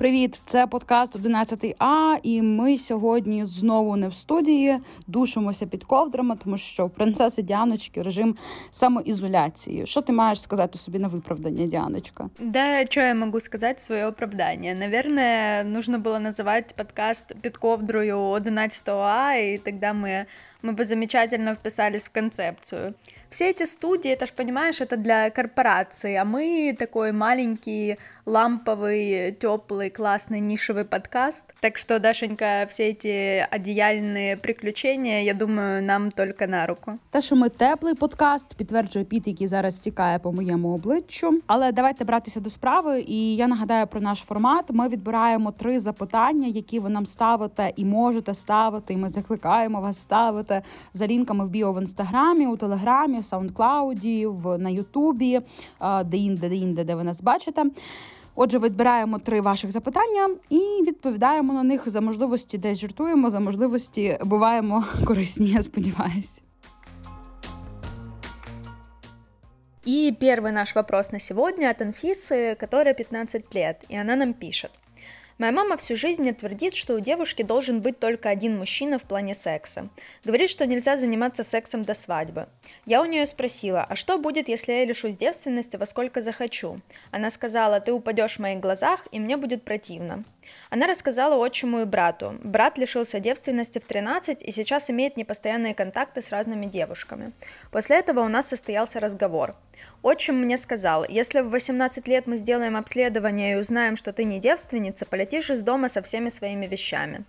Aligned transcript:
Привіт, 0.00 0.42
це 0.46 0.66
подкаст 0.66 1.16
11 1.16 1.76
А. 1.78 2.16
І 2.22 2.42
ми 2.42 2.78
сьогодні 2.78 3.44
знову 3.44 3.96
не 3.96 4.08
в 4.08 4.14
студії, 4.14 4.78
душимося 5.06 5.66
під 5.66 5.84
ковдрами, 5.84 6.36
тому 6.44 6.58
що 6.58 6.88
принцеси 6.88 7.42
Діаночки 7.42 8.02
режим 8.02 8.36
самоізоляції. 8.70 9.86
Що 9.86 10.02
ти 10.02 10.12
маєш 10.12 10.42
сказати 10.42 10.78
собі 10.78 10.98
на 10.98 11.08
виправдання, 11.08 11.66
Діаночка? 11.66 12.28
Да, 12.38 12.84
що 12.84 13.00
я 13.00 13.14
можу 13.14 13.40
сказати 13.40 13.78
своє 13.78 14.06
оправдання? 14.06 14.74
Наверное, 14.74 15.64
нужно 15.64 15.98
було 15.98 16.20
називати 16.20 16.74
подкаст 16.76 17.34
під 17.40 17.56
ковдрою 17.56 18.18
11 18.20 18.88
А, 18.88 19.34
і 19.34 19.58
тоді 19.58 19.86
ми 19.94 20.24
мы 20.65 20.73
бы 20.73 20.85
замечательно 20.85 21.53
вписались 21.53 22.07
в 22.07 22.11
концепцию. 22.11 22.95
Все 23.29 23.49
эти 23.49 23.65
студии, 23.65 24.11
это 24.11 24.25
ж, 24.25 24.33
понимаешь, 24.33 24.81
это 24.81 24.97
для 24.97 25.29
корпорации, 25.29 26.15
а 26.15 26.25
мы 26.25 26.75
такой 26.79 27.11
маленький, 27.11 27.97
ламповый, 28.25 29.31
теплый, 29.31 29.89
классный, 29.89 30.39
нишевый 30.39 30.85
подкаст. 30.85 31.53
Так 31.59 31.77
что, 31.77 31.99
Дашенька, 31.99 32.65
все 32.69 32.89
эти 32.89 33.45
одеяльные 33.51 34.37
приключения, 34.37 35.23
я 35.23 35.33
думаю, 35.33 35.83
нам 35.83 36.11
только 36.11 36.47
на 36.47 36.65
руку. 36.65 36.91
Те, 37.09 37.21
що 37.21 37.35
ми 37.35 37.49
теплий 37.49 37.93
подкаст, 37.93 38.55
підтверджує 38.55 39.05
піт, 39.05 39.27
який 39.27 39.47
зараз 39.47 39.77
стікає 39.77 40.19
по 40.19 40.31
моєму 40.31 40.73
обличчю. 40.73 41.41
Але 41.47 41.71
давайте 41.71 42.03
братися 42.03 42.39
до 42.39 42.49
справи. 42.49 43.01
І 43.07 43.35
я 43.35 43.47
нагадаю 43.47 43.87
про 43.87 44.01
наш 44.01 44.19
формат. 44.19 44.65
Ми 44.69 44.87
відбираємо 44.87 45.51
три 45.51 45.79
запитання, 45.79 46.47
які 46.47 46.79
ви 46.79 46.89
нам 46.89 47.05
ставите 47.05 47.73
і 47.75 47.85
можете 47.85 48.33
ставити. 48.33 48.93
І 48.93 48.97
ми 48.97 49.09
закликаємо 49.09 49.81
вас 49.81 49.99
ставити 49.99 50.48
знаходите 50.50 50.62
за 50.94 51.06
лінками 51.06 51.44
в 51.44 51.48
біо 51.48 51.72
в 51.72 51.80
інстаграмі, 51.80 52.46
у 52.46 52.56
телеграмі, 52.56 53.20
в 53.20 53.24
саундклауді, 53.24 54.26
в 54.26 54.58
на 54.58 54.70
Ютубі, 54.70 55.40
де-інде, 56.04 56.48
де-інде, 56.48 56.84
де 56.84 56.94
ви 56.94 57.04
нас 57.04 57.22
бачите. 57.22 57.64
Отже, 58.34 58.58
відбираємо 58.58 59.18
три 59.18 59.40
ваших 59.40 59.72
запитання 59.72 60.28
і 60.50 60.58
відповідаємо 60.86 61.52
на 61.52 61.62
них 61.62 61.88
за 61.88 62.00
можливості, 62.00 62.58
десь 62.58 62.78
жартуємо, 62.78 63.30
за 63.30 63.40
можливості 63.40 64.18
буваємо 64.24 64.84
корисні, 65.04 65.50
я 65.50 65.62
сподіваюся. 65.62 66.40
И 69.86 70.12
первый 70.20 70.52
наш 70.52 70.74
вопрос 70.74 71.12
на 71.12 71.18
сегодня 71.18 71.70
от 71.70 71.80
Анфисы, 71.80 72.54
которая 72.60 72.94
15 72.94 73.54
лет, 73.54 73.84
и 73.88 73.96
она 73.96 74.16
нам 74.16 74.34
пишет. 74.34 74.70
Моя 75.40 75.52
мама 75.52 75.78
всю 75.78 75.96
жизнь 75.96 76.20
мне 76.20 76.34
твердит, 76.34 76.74
что 76.74 76.94
у 76.94 77.00
девушки 77.00 77.40
должен 77.40 77.80
быть 77.80 77.98
только 77.98 78.28
один 78.28 78.58
мужчина 78.58 78.98
в 78.98 79.04
плане 79.04 79.34
секса. 79.34 79.88
Говорит, 80.22 80.50
что 80.50 80.66
нельзя 80.66 80.98
заниматься 80.98 81.42
сексом 81.42 81.82
до 81.82 81.94
свадьбы. 81.94 82.46
Я 82.84 83.00
у 83.00 83.06
нее 83.06 83.24
спросила, 83.24 83.86
а 83.88 83.96
что 83.96 84.18
будет, 84.18 84.48
если 84.48 84.72
я 84.72 84.84
лишусь 84.84 85.16
девственности 85.16 85.78
во 85.78 85.86
сколько 85.86 86.20
захочу? 86.20 86.82
Она 87.10 87.30
сказала, 87.30 87.80
ты 87.80 87.90
упадешь 87.90 88.36
в 88.36 88.40
моих 88.40 88.60
глазах, 88.60 89.08
и 89.12 89.18
мне 89.18 89.38
будет 89.38 89.64
противно. 89.64 90.24
Она 90.70 90.86
рассказала 90.86 91.36
отчиму 91.36 91.80
и 91.80 91.84
брату. 91.84 92.38
Брат 92.42 92.78
лишился 92.78 93.20
девственности 93.20 93.78
в 93.78 93.84
13 93.84 94.42
и 94.42 94.50
сейчас 94.52 94.90
имеет 94.90 95.16
непостоянные 95.16 95.74
контакты 95.74 96.22
с 96.22 96.30
разными 96.30 96.66
девушками. 96.66 97.32
После 97.70 97.96
этого 97.96 98.20
у 98.20 98.28
нас 98.28 98.48
состоялся 98.48 99.00
разговор. 99.00 99.54
Отчим 100.02 100.36
мне 100.36 100.56
сказал, 100.56 101.04
если 101.08 101.40
в 101.40 101.50
18 101.50 102.06
лет 102.08 102.26
мы 102.26 102.36
сделаем 102.36 102.76
обследование 102.76 103.54
и 103.54 103.58
узнаем, 103.58 103.96
что 103.96 104.12
ты 104.12 104.24
не 104.24 104.38
девственница, 104.38 105.06
полетишь 105.06 105.50
из 105.50 105.62
дома 105.62 105.88
со 105.88 106.02
всеми 106.02 106.28
своими 106.28 106.66
вещами. 106.66 107.24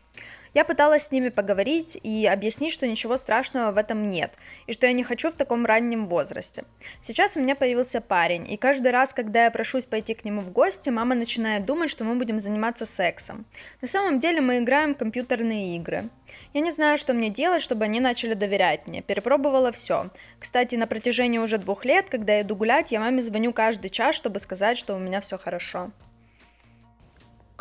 Я 0.53 0.65
пыталась 0.65 1.03
с 1.03 1.11
ними 1.11 1.29
поговорить 1.29 1.97
и 2.03 2.25
объяснить, 2.25 2.73
что 2.73 2.85
ничего 2.85 3.15
страшного 3.15 3.71
в 3.71 3.77
этом 3.77 4.09
нет, 4.09 4.37
и 4.67 4.73
что 4.73 4.85
я 4.85 4.91
не 4.91 5.03
хочу 5.03 5.31
в 5.31 5.35
таком 5.35 5.65
раннем 5.65 6.07
возрасте. 6.07 6.65
Сейчас 6.99 7.37
у 7.37 7.39
меня 7.39 7.55
появился 7.55 8.01
парень, 8.01 8.51
и 8.51 8.57
каждый 8.57 8.91
раз, 8.91 9.13
когда 9.13 9.45
я 9.45 9.51
прошусь 9.51 9.85
пойти 9.85 10.13
к 10.13 10.25
нему 10.25 10.41
в 10.41 10.51
гости, 10.51 10.89
мама 10.89 11.15
начинает 11.15 11.65
думать, 11.65 11.89
что 11.89 12.03
мы 12.03 12.15
будем 12.15 12.37
заниматься 12.37 12.85
сексом. 12.85 13.45
На 13.81 13.87
самом 13.87 14.19
деле 14.19 14.41
мы 14.41 14.57
играем 14.57 14.93
в 14.93 14.97
компьютерные 14.97 15.77
игры. 15.77 16.09
Я 16.53 16.61
не 16.61 16.71
знаю, 16.71 16.97
что 16.97 17.13
мне 17.13 17.29
делать, 17.29 17.61
чтобы 17.61 17.85
они 17.85 18.01
начали 18.01 18.33
доверять 18.33 18.87
мне. 18.87 19.01
Перепробовала 19.01 19.71
все. 19.71 20.09
Кстати, 20.39 20.75
на 20.75 20.87
протяжении 20.87 21.39
уже 21.39 21.59
двух 21.59 21.85
лет, 21.85 22.09
когда 22.09 22.33
я 22.33 22.41
иду 22.41 22.55
гулять, 22.57 22.91
я 22.91 22.99
маме 22.99 23.21
звоню 23.21 23.53
каждый 23.53 23.89
час, 23.89 24.15
чтобы 24.15 24.39
сказать, 24.39 24.77
что 24.77 24.95
у 24.95 24.99
меня 24.99 25.21
все 25.21 25.37
хорошо. 25.37 25.91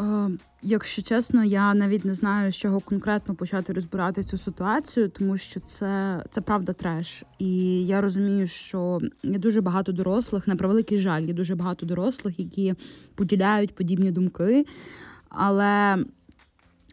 Е, 0.00 0.30
якщо 0.62 1.02
чесно, 1.02 1.44
я 1.44 1.74
навіть 1.74 2.04
не 2.04 2.14
знаю, 2.14 2.52
з 2.52 2.56
чого 2.56 2.80
конкретно 2.80 3.34
почати 3.34 3.72
розбирати 3.72 4.24
цю 4.24 4.38
ситуацію, 4.38 5.08
тому 5.08 5.36
що 5.36 5.60
це 5.60 6.22
це 6.30 6.40
правда 6.40 6.72
треш. 6.72 7.24
І 7.38 7.82
я 7.86 8.00
розумію, 8.00 8.46
що 8.46 9.00
є 9.22 9.38
дуже 9.38 9.60
багато 9.60 9.92
дорослих, 9.92 10.48
на 10.48 10.56
превеликий 10.56 10.98
жаль, 10.98 11.22
є 11.22 11.34
дуже 11.34 11.54
багато 11.54 11.86
дорослих, 11.86 12.40
які 12.40 12.74
поділяють 13.14 13.74
подібні 13.74 14.10
думки. 14.10 14.66
Але, 15.28 16.04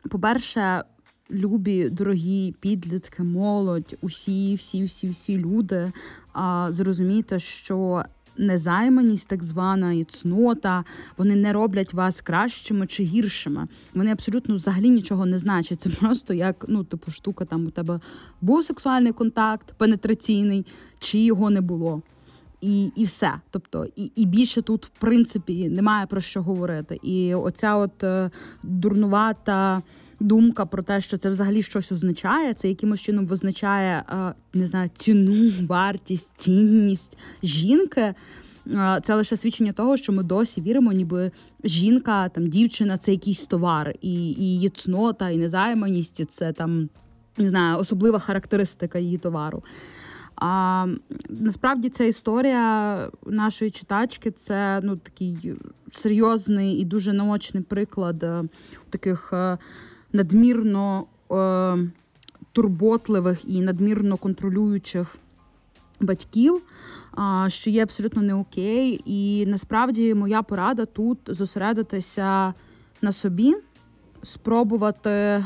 по-перше, 0.09 0.83
любі, 1.31 1.89
дорогі 1.89 2.55
підлітки, 2.59 3.23
молодь, 3.23 3.95
усі, 4.01 4.55
всі, 4.55 4.83
всі, 4.83 5.09
всі 5.09 5.37
люди, 5.37 5.91
зрозумійте, 6.69 7.39
що 7.39 8.03
незайманість, 8.37 9.29
так 9.29 9.43
звана 9.43 9.93
і 9.93 10.03
цнота, 10.03 10.83
вони 11.17 11.35
не 11.35 11.53
роблять 11.53 11.93
вас 11.93 12.21
кращими 12.21 12.87
чи 12.87 13.03
гіршими. 13.03 13.67
Вони 13.93 14.11
абсолютно 14.11 14.55
взагалі 14.55 14.89
нічого 14.89 15.25
не 15.25 15.37
значать. 15.37 15.81
Це 15.81 15.89
просто 15.89 16.33
як 16.33 16.65
ну, 16.67 16.83
типу, 16.83 17.11
штука 17.11 17.45
там 17.45 17.65
у 17.65 17.69
тебе 17.69 17.99
був 18.41 18.63
сексуальний 18.63 19.11
контакт, 19.11 19.73
пенетраційний, 19.77 20.65
чи 20.99 21.19
його 21.19 21.49
не 21.49 21.61
було. 21.61 22.01
І 22.61 22.91
і 22.95 23.03
все. 23.03 23.33
Тобто, 23.51 23.85
і 23.95 24.11
і 24.15 24.25
більше 24.25 24.61
тут, 24.61 24.85
в 24.85 24.89
принципі, 24.99 25.69
немає 25.69 26.05
про 26.05 26.21
що 26.21 26.41
говорити. 26.41 26.99
І 27.03 27.35
оця 27.35 27.75
от 27.75 28.03
е, 28.03 28.31
дурнувата 28.63 29.81
думка 30.19 30.65
про 30.65 30.83
те, 30.83 31.01
що 31.01 31.17
це 31.17 31.29
взагалі 31.29 31.61
щось 31.61 31.91
означає, 31.91 32.53
це 32.53 32.67
якимось 32.67 33.01
чином 33.01 33.25
визначає 33.25 34.03
е, 34.09 34.33
не 34.53 34.65
знаю, 34.65 34.89
ціну, 34.95 35.51
вартість, 35.67 36.31
цінність 36.37 37.17
жінки. 37.43 38.13
Е, 38.71 38.99
це 39.03 39.15
лише 39.15 39.37
свідчення 39.37 39.73
того, 39.73 39.97
що 39.97 40.11
ми 40.11 40.23
досі 40.23 40.61
віримо, 40.61 40.91
ніби 40.91 41.31
жінка, 41.63 42.29
там 42.29 42.47
дівчина 42.47 42.97
це 42.97 43.11
якийсь 43.11 43.45
товар, 43.45 43.93
і 44.01 44.31
і 44.31 44.43
її 44.43 44.69
цнота, 44.69 45.29
і 45.29 45.37
незайманість 45.37 46.31
це 46.31 46.53
там 46.53 46.89
не 47.37 47.49
знаю, 47.49 47.79
особлива 47.79 48.19
характеристика 48.19 48.99
її 48.99 49.17
товару. 49.17 49.63
А 50.35 50.85
насправді 51.29 51.89
ця 51.89 52.03
історія 52.03 52.97
нашої 53.25 53.71
читачки 53.71 54.31
це 54.31 54.79
ну 54.83 54.95
такий 54.95 55.53
серйозний 55.91 56.73
і 56.73 56.85
дуже 56.85 57.13
наочний 57.13 57.63
приклад 57.63 58.23
е, 58.23 58.43
таких 58.89 59.33
надмірно 60.13 61.05
е, 61.31 61.77
турботливих 62.51 63.39
і 63.49 63.61
надмірно 63.61 64.17
контролюючих 64.17 65.17
батьків, 65.99 66.61
е, 67.17 67.49
що 67.49 67.69
є 67.69 67.83
абсолютно 67.83 68.21
не 68.21 68.33
окей. 68.33 69.01
І 69.05 69.45
насправді 69.47 70.13
моя 70.13 70.41
порада 70.41 70.85
тут 70.85 71.17
зосередитися 71.27 72.53
на 73.01 73.11
собі, 73.11 73.55
спробувати 74.23 75.45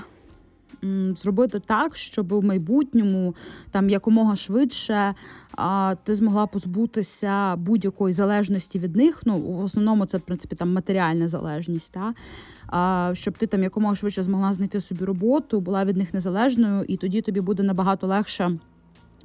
зробити 1.15 1.59
так, 1.59 1.95
щоб 1.95 2.33
в 2.33 2.43
майбутньому 2.43 3.35
там 3.71 3.89
якомога 3.89 4.35
швидше 4.35 5.15
ти 6.03 6.15
змогла 6.15 6.47
позбутися 6.47 7.55
будь-якої 7.55 8.13
залежності 8.13 8.79
від 8.79 8.95
них. 8.95 9.21
Ну 9.25 9.39
в 9.39 9.63
основному 9.63 10.05
це 10.05 10.17
в 10.17 10.21
принципі 10.21 10.55
там 10.55 10.73
матеріальна 10.73 11.27
залежність, 11.27 11.93
та 11.93 12.13
щоб 13.15 13.37
ти 13.37 13.47
там 13.47 13.63
якомога 13.63 13.95
швидше 13.95 14.23
змогла 14.23 14.53
знайти 14.53 14.81
собі 14.81 15.05
роботу, 15.05 15.61
була 15.61 15.85
від 15.85 15.97
них 15.97 16.13
незалежною, 16.13 16.83
і 16.87 16.97
тоді 16.97 17.21
тобі 17.21 17.41
буде 17.41 17.63
набагато 17.63 18.07
легше. 18.07 18.59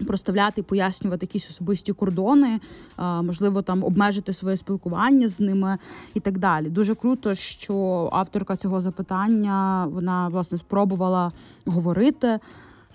Проставляти, 0.06 0.62
пояснювати 0.62 1.26
якісь 1.26 1.50
особисті 1.50 1.92
кордони, 1.92 2.60
можливо, 2.98 3.62
там 3.62 3.84
обмежити 3.84 4.32
своє 4.32 4.56
спілкування 4.56 5.28
з 5.28 5.40
ними 5.40 5.78
і 6.14 6.20
так 6.20 6.38
далі. 6.38 6.68
Дуже 6.68 6.94
круто, 6.94 7.34
що 7.34 8.08
авторка 8.12 8.56
цього 8.56 8.80
запитання 8.80 9.86
вона 9.92 10.28
власне 10.28 10.58
спробувала 10.58 11.32
говорити 11.66 12.38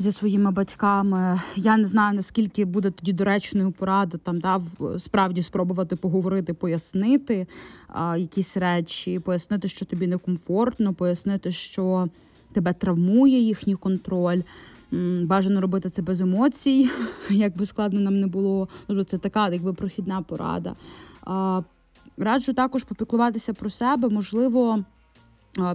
зі 0.02 0.12
своїми 0.12 0.52
батьками. 0.52 1.42
Я 1.56 1.78
не 1.78 1.86
знаю 1.86 2.16
наскільки 2.16 2.66
буде 2.66 2.90
тоді 2.92 3.14
доречною 3.14 3.72
порада 3.72 4.18
там 4.18 4.40
да, 4.40 4.62
справді 5.00 5.42
спробувати 5.42 5.96
поговорити, 5.96 6.54
пояснити 6.54 7.48
а, 7.88 8.18
якісь 8.18 8.58
речі, 8.58 9.20
пояснити, 9.20 9.68
що 9.68 9.86
тобі 9.86 10.08
некомфортно, 10.08 10.94
пояснити, 10.94 11.52
що 11.52 12.08
тебе 12.54 12.74
травмує 12.74 13.40
їхній 13.40 13.76
контроль. 13.76 14.42
Бажано 15.24 15.62
робити 15.62 15.90
це 15.90 16.02
без 16.02 16.22
емоцій, 16.22 16.90
як 17.30 17.58
би 17.58 17.66
складно 17.66 18.00
нам 18.00 18.20
не 18.20 18.28
було. 18.28 18.68
Тобто 18.88 19.04
це 19.04 19.18
така, 19.18 19.50
якби 19.50 19.74
прохідна 19.74 20.22
порада. 20.22 20.76
Раджу 22.18 22.54
також 22.54 22.84
попіклуватися 22.84 23.54
про 23.54 23.70
себе, 23.70 24.10
можливо. 24.10 24.84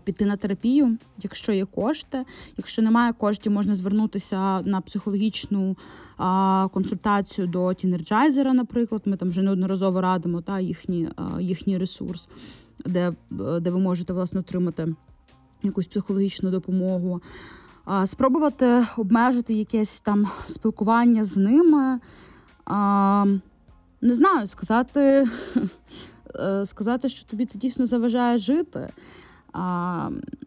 Піти 0.05 0.25
на 0.25 0.37
терапію, 0.37 0.99
якщо 1.23 1.53
є 1.53 1.65
кошти. 1.65 2.25
Якщо 2.57 2.83
немає 2.83 3.13
коштів, 3.13 3.53
можна 3.53 3.75
звернутися 3.75 4.61
на 4.63 4.81
психологічну 4.81 5.77
а, 6.17 6.69
консультацію 6.73 7.47
до 7.47 7.75
тінерджайзера, 7.75 8.55
наприклад. 8.55 9.03
Ми 9.05 9.17
там 9.17 9.29
вже 9.29 9.43
неодноразово 9.43 10.01
радимо 10.01 10.41
та 10.41 10.61
їхні, 10.61 11.09
а, 11.17 11.41
їхній 11.41 11.79
ресурс. 11.79 12.29
де, 12.87 13.13
де 13.61 13.71
ви 13.71 13.79
можете 13.79 14.13
власне 14.13 14.41
отримати 14.41 14.95
якусь 15.63 15.87
психологічну 15.87 16.51
допомогу. 16.51 17.21
Спробувати 18.05 18.85
обмежити 18.97 19.55
якесь 19.55 20.01
там 20.01 20.29
спілкування 20.49 21.25
з 21.25 21.37
ними. 21.37 21.99
Не 24.01 24.15
знаю, 24.15 24.47
сказати, 24.47 25.29
е, 26.41 26.67
сказати, 26.67 27.09
що 27.09 27.27
тобі 27.27 27.47
це 27.47 27.59
дійсно 27.59 27.87
заважає 27.87 28.39
жити. 28.39 28.89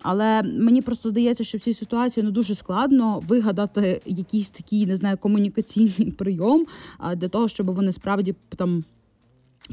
Але 0.02 0.44
мені 0.44 0.82
просто 0.82 1.10
здається, 1.10 1.44
що 1.44 1.58
в 1.58 1.62
цій 1.62 1.74
ситуації 1.74 2.24
ну, 2.24 2.32
дуже 2.32 2.56
складно 2.56 3.20
вигадати 3.28 4.02
якийсь 4.06 4.50
такий, 4.50 4.86
не 4.86 4.96
знаю, 4.96 5.18
комунікаційний 5.18 6.12
прийом 6.18 6.66
для 7.16 7.28
того, 7.28 7.48
щоб 7.48 7.76
вони 7.76 7.92
справді 7.92 8.36
там. 8.56 8.84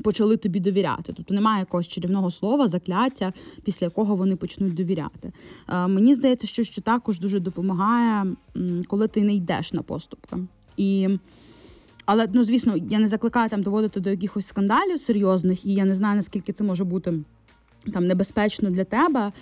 Почали 0.02 0.36
тобі 0.36 0.60
довіряти. 0.60 1.12
Тобто 1.16 1.34
немає 1.34 1.60
якогось 1.60 1.88
чарівного 1.88 2.30
слова, 2.30 2.68
закляття, 2.68 3.32
після 3.64 3.86
якого 3.86 4.16
вони 4.16 4.36
почнуть 4.36 4.74
довіряти. 4.74 5.32
Е, 5.68 5.86
мені 5.86 6.14
здається, 6.14 6.46
що 6.46 6.64
ще 6.64 6.80
також 6.80 7.20
дуже 7.20 7.40
допомагає, 7.40 8.36
коли 8.88 9.08
ти 9.08 9.22
не 9.22 9.34
йдеш 9.34 9.72
на 9.72 9.82
поступки. 9.82 10.36
І 10.76 11.08
але 12.06 12.28
ну 12.32 12.44
звісно, 12.44 12.74
я 12.90 12.98
не 12.98 13.08
закликаю 13.08 13.50
там 13.50 13.62
доводити 13.62 14.00
до 14.00 14.10
якихось 14.10 14.46
скандалів 14.46 15.00
серйозних, 15.00 15.66
і 15.66 15.74
я 15.74 15.84
не 15.84 15.94
знаю 15.94 16.16
наскільки 16.16 16.52
це 16.52 16.64
може 16.64 16.84
бути 16.84 17.14
там 17.92 18.06
небезпечно 18.06 18.70
для 18.70 18.84
тебе. 18.84 19.32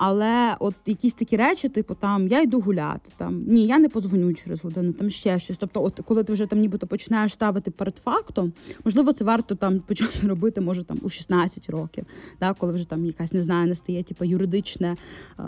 Але 0.00 0.56
от 0.60 0.74
якісь 0.86 1.14
такі 1.14 1.36
речі, 1.36 1.68
типу 1.68 1.94
там 1.94 2.28
я 2.28 2.42
йду 2.42 2.60
гуляти, 2.60 3.10
там 3.16 3.44
ні, 3.46 3.66
я 3.66 3.78
не 3.78 3.88
подзвоню 3.88 4.34
через 4.34 4.64
годину, 4.64 4.92
там 4.92 5.10
ще 5.10 5.38
щось. 5.38 5.56
Тобто, 5.56 5.82
от 5.82 6.00
коли 6.04 6.24
ти 6.24 6.32
вже 6.32 6.46
там 6.46 6.58
нібито 6.60 6.86
починаєш 6.86 7.32
ставити 7.32 7.70
перед 7.70 7.96
фактом, 7.96 8.52
можливо, 8.84 9.12
це 9.12 9.24
варто 9.24 9.54
там 9.54 9.80
почати 9.80 10.18
робити, 10.26 10.60
може 10.60 10.84
там 10.84 10.98
у 11.02 11.08
16 11.08 11.70
років, 11.70 12.04
да, 12.40 12.54
коли 12.54 12.72
вже 12.72 12.88
там 12.88 13.04
якась 13.04 13.32
не 13.32 13.42
знаю, 13.42 13.68
не 13.68 13.74
стає, 13.74 14.02
типу, 14.02 14.24
юридична, 14.24 14.96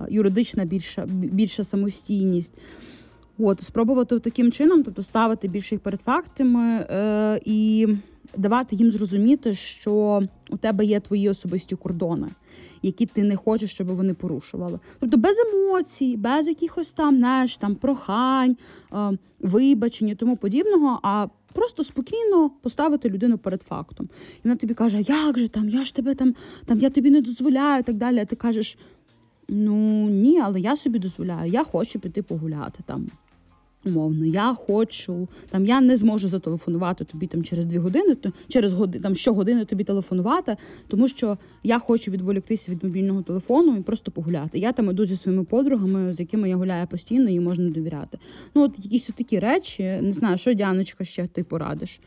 юридична 0.08 0.64
більша 0.64 1.06
більша 1.06 1.64
самостійність. 1.64 2.54
От, 3.38 3.60
спробувати 3.60 4.18
таким 4.18 4.52
чином, 4.52 4.82
тобто 4.82 5.02
ставити 5.02 5.48
більше 5.48 5.74
їх 5.74 5.82
перед 5.82 6.00
фактами 6.00 6.86
е, 6.90 7.40
і 7.44 7.88
давати 8.36 8.76
їм 8.76 8.90
зрозуміти, 8.90 9.52
що 9.52 10.22
у 10.50 10.56
тебе 10.56 10.84
є 10.84 11.00
твої 11.00 11.28
особисті 11.28 11.76
кордони, 11.76 12.28
які 12.82 13.06
ти 13.06 13.22
не 13.22 13.36
хочеш, 13.36 13.70
щоб 13.70 13.86
вони 13.86 14.14
порушували. 14.14 14.78
Тобто 15.00 15.16
без 15.16 15.36
емоцій, 15.38 16.16
без 16.16 16.48
якихось 16.48 16.92
там 16.92 17.16
знаєш, 17.16 17.56
там 17.56 17.74
прохань, 17.74 18.56
е, 18.92 19.18
вибачення, 19.40 20.14
тому 20.14 20.36
подібного. 20.36 21.00
а 21.02 21.26
Просто 21.52 21.84
спокійно 21.84 22.50
поставити 22.50 23.08
людину 23.08 23.38
перед 23.38 23.62
фактом. 23.62 24.08
І 24.36 24.40
вона 24.44 24.56
тобі 24.56 24.74
каже, 24.74 25.00
як 25.00 25.38
же 25.38 25.48
там, 25.48 25.68
я 25.68 25.84
ж 25.84 25.94
тебе 25.94 26.14
там, 26.14 26.34
там 26.66 26.80
я 26.80 26.90
тобі 26.90 27.10
не 27.10 27.20
дозволяю 27.20 27.80
і 27.80 27.82
так 27.82 27.96
далі. 27.96 28.18
А 28.18 28.24
ти 28.24 28.36
кажеш: 28.36 28.78
ну 29.48 30.08
ні, 30.08 30.40
але 30.40 30.60
я 30.60 30.76
собі 30.76 30.98
дозволяю, 30.98 31.52
я 31.52 31.64
хочу 31.64 31.98
піти 31.98 32.22
погуляти 32.22 32.82
там. 32.86 33.06
Умовно, 33.85 34.25
я 34.25 34.55
хочу, 34.55 35.27
там 35.49 35.65
я 35.65 35.81
не 35.81 35.97
зможу 35.97 36.29
зателефонувати 36.29 37.03
тобі 37.03 37.27
там 37.27 37.43
через 37.43 37.65
дві 37.65 37.77
години, 37.77 38.15
то 38.15 38.33
через 38.47 38.73
годину 38.73 39.03
там 39.03 39.15
щогодини 39.15 39.65
тобі 39.65 39.83
телефонувати, 39.83 40.57
тому 40.87 41.07
що 41.07 41.37
я 41.63 41.79
хочу 41.79 42.11
відволіктися 42.11 42.71
від 42.71 42.83
мобільного 42.83 43.21
телефону 43.21 43.77
і 43.77 43.81
просто 43.81 44.11
погуляти. 44.11 44.59
Я 44.59 44.71
там 44.71 44.89
іду 44.89 45.05
зі 45.05 45.17
своїми 45.17 45.43
подругами, 45.43 46.13
з 46.13 46.19
якими 46.19 46.49
я 46.49 46.55
гуляю 46.55 46.87
постійно, 46.87 47.29
і 47.29 47.39
можна 47.39 47.69
довіряти. 47.69 48.17
Ну 48.55 48.63
от 48.63 48.79
якісь 48.79 49.07
такі 49.07 49.39
речі, 49.39 49.99
не 50.01 50.11
знаю, 50.11 50.37
що 50.37 50.53
Дяночка 50.53 51.03
ще 51.03 51.27
ти 51.27 51.43
порадиш. 51.43 51.99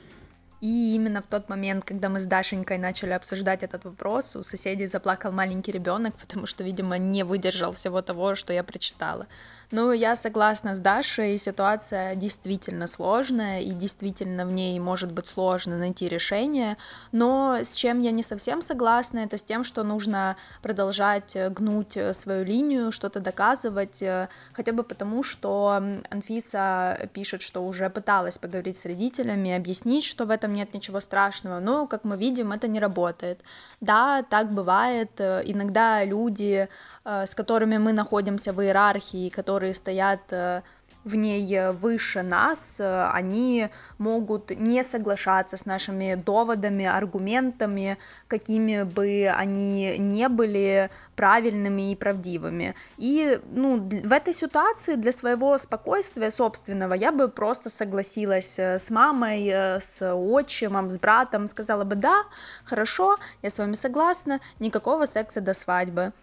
И 0.61 0.97
именно 0.97 1.21
в 1.21 1.27
тот 1.27 1.49
момент, 1.49 1.85
когда 1.85 2.09
мы 2.09 2.19
с 2.19 2.27
Дашенькой 2.27 2.79
начали 2.79 3.13
обсуждать 3.13 3.63
этот 3.63 3.85
вопрос, 3.85 4.35
у 4.35 4.43
соседей 4.43 4.89
заплакал 4.89 5.31
маленький 5.31 5.71
ребенок, 5.71 6.15
потому 6.17 6.47
что, 6.47 6.65
видимо, 6.65 6.99
не 6.99 7.23
выдержал 7.23 7.71
всего 7.73 8.03
того, 8.03 8.35
что 8.35 8.53
я 8.53 8.65
прочитала. 8.65 9.29
Ну, 9.76 9.92
я 9.92 10.16
согласна 10.16 10.76
с 10.76 10.80
Дашей, 10.80 11.36
ситуация 11.40 12.14
действительно 12.14 12.86
сложная, 12.86 13.62
и 13.62 13.72
действительно 13.72 14.46
в 14.46 14.52
ней 14.52 14.80
может 14.80 15.12
быть 15.12 15.26
сложно 15.26 15.80
найти 15.80 16.08
решение, 16.08 16.78
но 17.12 17.58
с 17.60 17.74
чем 17.74 18.00
я 18.00 18.12
не 18.12 18.22
совсем 18.22 18.62
согласна, 18.62 19.18
это 19.18 19.40
с 19.40 19.42
тем, 19.42 19.64
что 19.64 19.82
нужно 19.84 20.36
продолжать 20.62 21.36
гнуть 21.50 21.98
свою 22.12 22.46
линию, 22.46 22.92
что-то 22.92 23.20
доказывать, 23.20 24.04
хотя 24.52 24.74
бы 24.74 24.84
потому, 24.84 25.24
что 25.24 25.82
Анфиса 26.12 27.10
пишет, 27.12 27.42
что 27.42 27.66
уже 27.66 27.90
пыталась 27.90 28.38
поговорить 28.38 28.78
с 28.78 28.86
родителями, 28.86 29.56
объяснить, 29.58 30.04
что 30.04 30.26
в 30.26 30.30
этом 30.30 30.54
нет 30.54 30.76
ничего 30.76 31.00
страшного, 31.00 31.60
но, 31.60 31.88
как 31.88 32.04
мы 32.04 32.16
видим, 32.16 32.52
это 32.52 32.68
не 32.68 32.80
работает. 32.80 33.40
Да, 33.82 34.22
так 34.22 34.52
бывает, 34.52 35.20
иногда 35.20 36.06
люди, 36.06 36.70
э, 37.06 37.26
с 37.26 37.34
которыми 37.34 37.80
мы 37.80 37.92
находимся 37.92 38.54
в 38.54 38.62
иерархии, 38.62 39.30
которые 39.30 39.63
стоят 39.72 40.22
э, 40.32 40.62
в 41.04 41.16
ней 41.16 41.70
выше 41.72 42.22
нас, 42.22 42.80
э, 42.80 43.10
они 43.14 43.70
могут 43.98 44.52
не 44.52 44.84
соглашаться 44.84 45.58
с 45.58 45.66
нашими 45.66 46.16
доводами, 46.16 46.86
аргументами, 46.86 47.98
какими 48.28 48.84
бы 48.84 49.30
они 49.36 49.98
не 49.98 50.30
были 50.30 50.90
правильными 51.16 51.92
и 51.92 51.96
правдивыми. 51.96 52.76
И 52.98 53.40
ну, 53.52 53.78
в 53.78 54.12
этой 54.12 54.34
ситуации 54.34 54.96
для 54.96 55.12
своего 55.12 55.58
спокойствия 55.58 56.32
собственного 56.32 56.94
я 56.94 57.12
бы 57.12 57.28
просто 57.28 57.70
согласилась 57.70 58.58
э, 58.60 58.80
с 58.80 58.90
мамой, 58.90 59.48
э, 59.48 59.80
с 59.80 60.14
отчимом, 60.14 60.90
с 60.90 61.00
братом, 61.00 61.48
сказала 61.48 61.84
бы, 61.84 61.96
да, 61.96 62.24
хорошо, 62.64 63.18
я 63.42 63.50
с 63.50 63.60
вами 63.60 63.74
согласна, 63.74 64.40
никакого 64.60 65.06
секса 65.06 65.42
до 65.42 65.54
свадьбы 65.54 66.14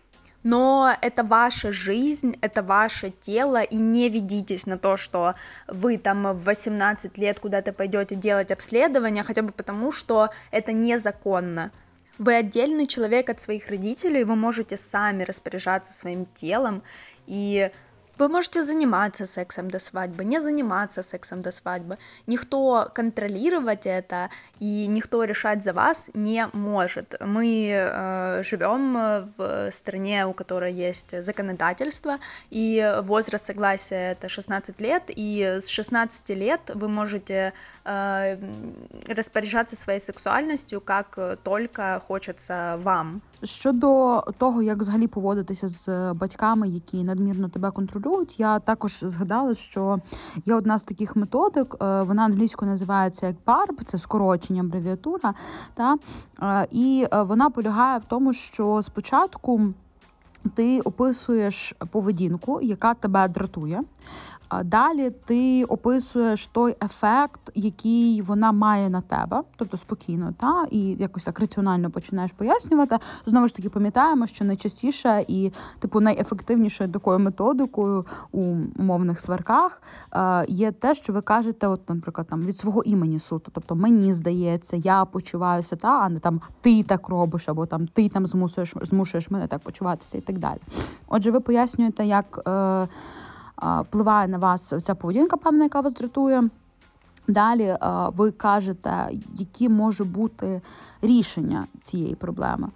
но 0.43 0.97
это 1.03 1.23
ваша 1.23 1.73
жизнь, 1.73 2.37
это 2.41 2.63
ваше 2.63 3.11
тело, 3.11 3.63
и 3.63 3.77
не 3.77 4.09
ведитесь 4.09 4.67
на 4.67 4.79
то, 4.79 4.97
что 4.97 5.35
вы 5.69 5.99
там 5.99 6.35
в 6.35 6.45
18 6.45 7.19
лет 7.19 7.41
куда-то 7.41 7.73
пойдете 7.73 8.15
делать 8.15 8.51
обследование, 8.51 9.23
хотя 9.23 9.43
бы 9.43 9.53
потому, 9.53 9.93
что 9.93 10.31
это 10.51 10.73
незаконно. 10.73 11.71
Вы 12.19 12.35
отдельный 12.35 12.87
человек 12.87 13.31
от 13.31 13.41
своих 13.41 13.69
родителей, 13.69 14.25
вы 14.25 14.37
можете 14.37 14.77
сами 14.77 15.23
распоряжаться 15.23 15.95
своим 15.95 16.27
телом, 16.27 16.83
и 17.27 17.71
Вы 18.21 18.29
можете 18.29 18.63
заниматься 18.63 19.25
сексом 19.25 19.71
до 19.71 19.79
свадьбы, 19.79 20.25
не 20.25 20.41
заниматься 20.41 21.03
сексом 21.03 21.41
до 21.41 21.51
свадьбы. 21.51 21.97
Никто 22.27 22.91
контролировать 22.95 23.87
это 23.87 24.29
и 24.59 24.87
никто 24.89 25.25
решать 25.25 25.63
за 25.63 25.73
вас 25.73 26.11
не 26.13 26.47
может. 26.53 27.15
Мы 27.21 27.71
э, 27.73 28.43
живем 28.43 29.33
в 29.39 29.71
стране, 29.71 30.27
у 30.27 30.35
которой 30.35 30.75
есть 30.75 31.25
законодательство, 31.25 32.19
и 32.51 32.95
возраст 33.01 33.47
согласия 33.47 34.13
это 34.13 34.29
16 34.29 34.79
лет, 34.83 35.05
и 35.07 35.59
с 35.63 35.69
16 35.69 36.29
лет 36.37 36.61
вы 36.75 36.89
можете 36.89 37.55
э, 37.87 38.37
распоряжаться 39.09 39.77
своей 39.77 40.01
сексуальностью 40.01 40.83
как 40.83 41.19
только 41.43 42.03
хочется 42.07 42.77
вам. 42.83 43.23
Щодо 43.45 44.21
того, 44.39 44.63
як 44.63 44.79
взагалі 44.79 45.07
поводитися 45.07 45.69
з 45.69 46.13
батьками, 46.13 46.69
які 46.69 47.05
надмірно 47.05 47.49
тебе 47.49 47.71
контролюють, 47.71 48.41
я 48.41 48.59
також 48.59 49.01
згадала, 49.03 49.55
що 49.55 49.99
є 50.47 50.55
одна 50.55 50.79
з 50.79 50.85
таких 50.85 51.17
методик, 51.17 51.77
е, 51.83 52.03
вона 52.03 52.25
англійською 52.25 52.71
називається 52.71 53.27
як 53.27 53.37
PARP, 53.47 53.85
це 53.85 53.99
скорочення 53.99 54.61
абревіатура, 54.61 55.35
та 55.75 55.97
е, 56.43 56.67
і 56.71 57.07
е, 57.13 57.23
вона 57.23 57.51
полягає 57.51 57.99
в 57.99 58.05
тому, 58.09 58.33
що 58.33 58.83
спочатку 58.83 59.61
ти 60.55 60.81
описуєш 60.81 61.75
поведінку, 61.91 62.61
яка 62.63 62.95
тебе 62.95 63.29
дратує. 63.29 63.83
Далі 64.65 65.11
ти 65.11 65.65
описуєш 65.65 66.47
той 66.47 66.77
ефект, 66.85 67.41
який 67.55 68.23
вона 68.23 68.53
має 68.53 68.91
на 68.91 69.01
тебе, 69.01 69.43
тобто 69.57 69.77
спокійно, 69.77 70.35
та 70.41 70.67
і 70.71 70.81
якось 70.81 71.23
так 71.25 71.41
раціонально 71.41 71.91
починаєш 71.91 72.33
пояснювати. 72.33 72.99
Знову 73.27 73.49
ж 73.49 73.57
таки, 73.57 73.69
пам'ятаємо, 73.69 74.27
що 74.27 74.45
найчастіше 74.45 75.25
і 75.29 75.53
типу 75.79 76.01
найефективнішою 76.01 76.91
такою 76.91 77.19
методикою 77.19 78.07
у 78.33 78.41
умовних 78.79 79.21
сварках 79.21 79.83
є 80.49 80.73
те, 80.73 80.95
що 80.95 81.13
ви 81.13 81.21
кажете, 81.21 81.67
от, 81.67 81.89
наприклад, 81.89 82.27
там 82.31 82.43
від 82.43 82.59
свого 82.59 82.83
імені 82.83 83.19
суто, 83.19 83.51
тобто 83.55 83.75
мені 83.75 84.13
здається, 84.13 84.77
я 84.77 85.05
почуваюся, 85.05 85.77
та 85.77 85.89
а 85.89 86.09
не 86.09 86.21
там 86.21 86.41
ти 86.61 86.83
так 86.83 87.09
робиш, 87.09 87.49
або 87.49 87.67
там 87.67 87.87
ти 87.87 88.09
там 88.09 88.27
змусуєш 88.27 88.75
змушуєш 88.83 89.31
мене 89.31 89.47
так 89.47 89.61
почуватися, 89.61 90.19
і 90.19 90.21
так 90.21 90.39
далі. 90.39 90.59
Отже, 91.09 91.31
ви 91.31 91.41
пояснюєте, 91.41 92.07
як. 92.07 92.41
Е, 92.49 92.89
впливає 93.63 94.29
на 94.29 94.39
вас 94.39 94.75
ця 94.83 94.95
поведінка, 94.95 95.37
певна, 95.37 95.65
яка 95.65 95.81
вас 95.81 95.95
дратує. 95.95 96.49
Далі 97.29 97.77
ви 98.17 98.31
кажете, 98.31 99.11
які 99.35 99.69
може 99.69 100.05
бути 100.05 100.61
рішення 101.03 101.67
цієї 101.81 102.15
проблеми. 102.15 102.69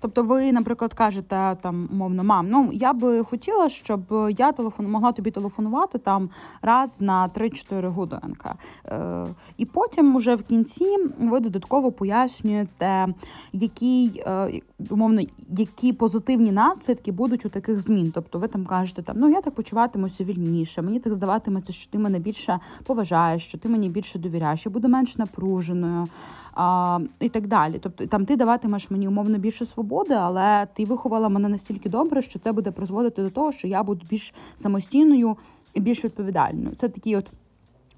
Тобто, 0.00 0.22
ви, 0.22 0.52
наприклад, 0.52 0.94
кажете 0.94 1.56
там, 1.60 1.88
мовно, 1.92 2.24
мам, 2.24 2.48
ну 2.50 2.70
я 2.72 2.92
би 2.92 3.24
хотіла, 3.24 3.68
щоб 3.68 4.00
я 4.38 4.52
телефон 4.52 4.90
могла 4.90 5.12
тобі 5.12 5.30
телефонувати 5.30 5.98
там 5.98 6.30
раз 6.62 7.00
на 7.00 7.28
3-4 7.28 7.88
годинки. 7.88 8.50
Е, 8.86 9.26
І 9.56 9.64
потім, 9.64 10.16
уже 10.16 10.34
в 10.34 10.42
кінці, 10.42 10.96
ви 11.20 11.40
додатково 11.40 11.92
пояснюєте, 11.92 13.06
які 13.52 14.22
е, 14.26 14.60
умовно, 14.90 15.20
які 15.48 15.92
позитивні 15.92 16.52
наслідки 16.52 17.12
будуть 17.12 17.46
у 17.46 17.48
таких 17.48 17.78
змін. 17.78 18.12
Тобто, 18.14 18.38
ви 18.38 18.48
там 18.48 18.66
кажете, 18.66 19.02
там 19.02 19.16
ну 19.18 19.28
я 19.28 19.40
так 19.40 19.54
почуватимуся 19.54 20.24
вільніше, 20.24 20.82
мені 20.82 20.98
так 21.00 21.12
здаватиметься, 21.12 21.72
що 21.72 21.90
ти 21.90 21.98
мене 21.98 22.18
більше 22.18 22.60
поважаєш, 22.84 23.46
що 23.46 23.58
ти 23.58 23.68
мені 23.68 23.88
більше 23.88 24.18
довіряєш, 24.18 24.60
що 24.60 24.70
буду 24.70 24.88
менш 24.88 25.16
напруженою 25.16 26.08
а, 26.54 26.98
і 27.20 27.28
так 27.28 27.46
далі. 27.46 27.78
Тобто 27.82 28.06
там 28.06 28.24
ти 28.24 28.36
даватимеш 28.36 28.90
мені 28.90 29.08
умовно 29.08 29.38
більше 29.38 29.66
свободи, 29.66 30.14
але 30.14 30.66
ти 30.74 30.84
виховала 30.84 31.28
мене 31.28 31.48
настільки 31.48 31.88
добре, 31.88 32.22
що 32.22 32.38
це 32.38 32.52
буде 32.52 32.70
призводити 32.70 33.22
до 33.22 33.30
того, 33.30 33.52
що 33.52 33.68
я 33.68 33.82
буду 33.82 34.06
більш 34.10 34.34
самостійною 34.56 35.36
і 35.74 35.80
більш 35.80 36.04
відповідальною. 36.04 36.74
Це 36.76 36.88
такі 36.88 37.16
от. 37.16 37.26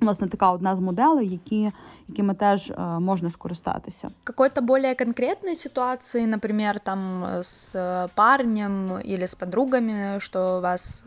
Власне, 0.00 0.26
така 0.26 0.52
одна 0.52 0.76
з 0.76 0.80
моделей, 0.80 1.28
які, 1.28 1.72
якими 2.08 2.34
теж 2.34 2.70
е, 2.70 2.80
можна 2.80 3.30
скористатися. 3.30 4.10
Какой-то 4.24 4.62
более 4.62 4.94
конкретной 4.94 5.54
ситуации, 5.54 6.26
например, 6.26 6.80
там 6.80 7.24
с 7.42 8.08
парнем 8.14 8.98
или 9.04 9.24
с 9.24 9.34
подругами, 9.34 10.18
что 10.18 10.60
вас, 10.60 11.04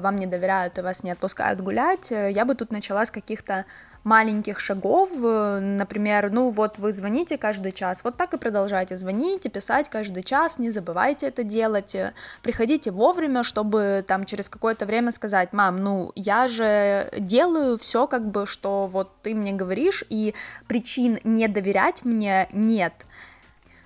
вам 0.00 0.16
не 0.16 0.26
доверяют 0.26 0.78
и 0.78 0.82
вас 0.82 1.02
не 1.02 1.10
отпускают 1.10 1.60
гулять, 1.60 2.10
я 2.10 2.44
бы 2.44 2.54
тут 2.54 2.70
начала 2.70 3.04
с 3.04 3.10
каких-то 3.10 3.64
маленьких 4.06 4.60
шагов, 4.60 5.10
э, 5.20 5.58
например, 5.60 6.30
ну 6.30 6.50
вот 6.50 6.78
вы 6.78 6.92
звоните 6.92 7.36
каждый 7.36 7.72
час, 7.72 8.04
вот 8.04 8.16
так 8.16 8.34
и 8.34 8.38
продолжайте 8.38 8.96
звонить 8.96 9.46
и 9.46 9.48
писать 9.48 9.88
каждый 9.88 10.22
час, 10.22 10.60
не 10.60 10.70
забывайте 10.70 11.26
это 11.26 11.42
делать, 11.42 11.96
э, 11.96 12.12
приходите 12.40 12.92
вовремя, 12.92 13.42
чтобы 13.42 14.04
там 14.06 14.24
через 14.24 14.48
какое-то 14.48 14.86
время 14.86 15.10
сказать, 15.10 15.52
мам, 15.52 15.82
ну 15.82 16.12
я 16.14 16.46
же 16.46 17.10
делаю 17.18 17.78
все 17.78 18.06
как 18.06 18.30
бы, 18.30 18.46
что 18.46 18.86
вот 18.86 19.12
ты 19.22 19.34
мне 19.34 19.52
говоришь, 19.52 20.04
и 20.08 20.34
причин 20.68 21.18
не 21.24 21.48
доверять 21.48 22.04
мне 22.04 22.48
нет. 22.52 22.92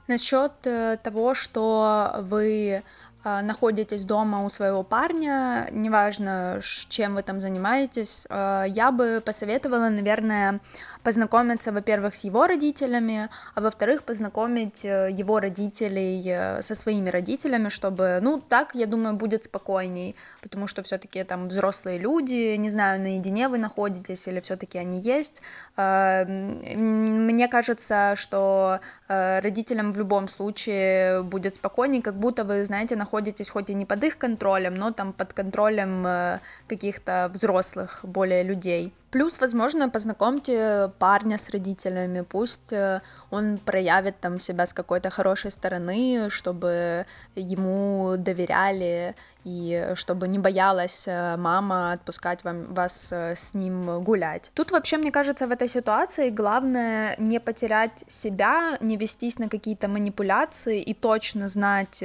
Насчет 0.07 0.53
э, 0.65 0.99
того, 1.03 1.33
что 1.33 2.17
вы 2.19 2.83
находитесь 3.25 4.05
дома 4.05 4.45
у 4.45 4.49
своего 4.49 4.83
парня, 4.83 5.69
неважно, 5.73 6.59
чем 6.89 7.17
вы 7.17 7.23
там 7.23 7.39
занимаетесь, 7.41 8.27
а, 8.31 8.65
я 8.65 8.91
бы 8.91 9.23
посоветовала, 9.25 9.91
наверное, 9.91 10.61
познакомиться, 11.03 11.73
во-первых, 11.73 12.15
с 12.15 12.25
его 12.25 12.47
родителями, 12.47 13.29
а 13.55 13.61
во-вторых, 13.61 14.05
познакомить 14.05 14.85
э, 14.85 15.11
его 15.11 15.41
родителей 15.41 16.23
э, 16.27 16.63
со 16.63 16.75
своими 16.75 17.11
родителями, 17.11 17.69
чтобы, 17.69 18.19
ну, 18.23 18.41
так, 18.41 18.75
я 18.75 18.87
думаю, 18.87 19.15
будет 19.15 19.45
спокойней, 19.45 20.17
потому 20.43 20.67
что 20.67 20.83
все-таки 20.83 21.23
там 21.25 21.47
взрослые 21.47 21.99
люди, 21.99 22.57
не 22.57 22.71
знаю, 22.71 23.01
наедине 23.01 23.49
вы 23.49 23.59
находитесь 23.59 24.29
или 24.29 24.41
все-таки 24.41 24.79
они 24.79 25.01
есть. 25.01 25.43
Мне 25.77 27.49
кажется, 27.49 28.13
что 28.17 28.81
э, 29.09 29.41
родителям 29.41 29.93
в 29.93 29.99
любом 29.99 30.29
случае 30.29 31.23
будет 31.23 31.55
спокойней, 31.55 32.03
как 32.03 32.15
будто 32.15 32.45
вы, 32.45 32.65
знаете, 32.65 32.97
находитесь 32.97 33.10
находитесь 33.11 33.51
хоть 33.51 33.71
и 33.71 33.75
не 33.75 33.85
под 33.85 34.05
их 34.05 34.19
контролем, 34.19 34.75
но 34.75 34.93
там 34.93 35.13
под 35.13 35.33
контролем 35.33 36.07
э, 36.07 36.39
каких-то 36.69 37.29
взрослых 37.33 38.01
более 38.05 38.45
людей. 38.45 38.93
Плюс, 39.11 39.41
возможно, 39.41 39.89
познакомьте 39.89 40.93
парня 41.01 41.37
с 41.37 41.51
родителями, 41.51 42.21
пусть 42.21 42.73
э, 42.73 43.01
он 43.31 43.59
проявит 43.59 44.21
там 44.21 44.39
себя 44.39 44.67
с 44.67 44.73
какой-то 44.73 45.11
хорошей 45.11 45.51
стороны, 45.51 46.29
чтобы 46.31 47.07
ему 47.35 48.15
доверяли 48.17 49.17
и 49.43 49.93
чтобы 49.95 50.29
не 50.29 50.39
боялась 50.39 51.09
э, 51.09 51.37
мама 51.37 51.93
отпускать 51.93 52.45
вам, 52.45 52.67
вас 52.67 53.11
э, 53.11 53.35
с 53.35 53.53
ним 53.55 54.01
гулять. 54.05 54.53
Тут 54.55 54.71
вообще, 54.71 54.97
мне 54.97 55.11
кажется, 55.11 55.49
в 55.49 55.51
этой 55.51 55.67
ситуации 55.67 56.31
главное 56.31 57.17
не 57.19 57.41
потерять 57.41 58.05
себя, 58.07 58.79
не 58.81 58.97
вестись 58.97 59.41
на 59.41 59.49
какие-то 59.49 59.89
манипуляции 59.89 60.81
и 60.81 60.95
точно 60.95 61.49
знать, 61.49 62.05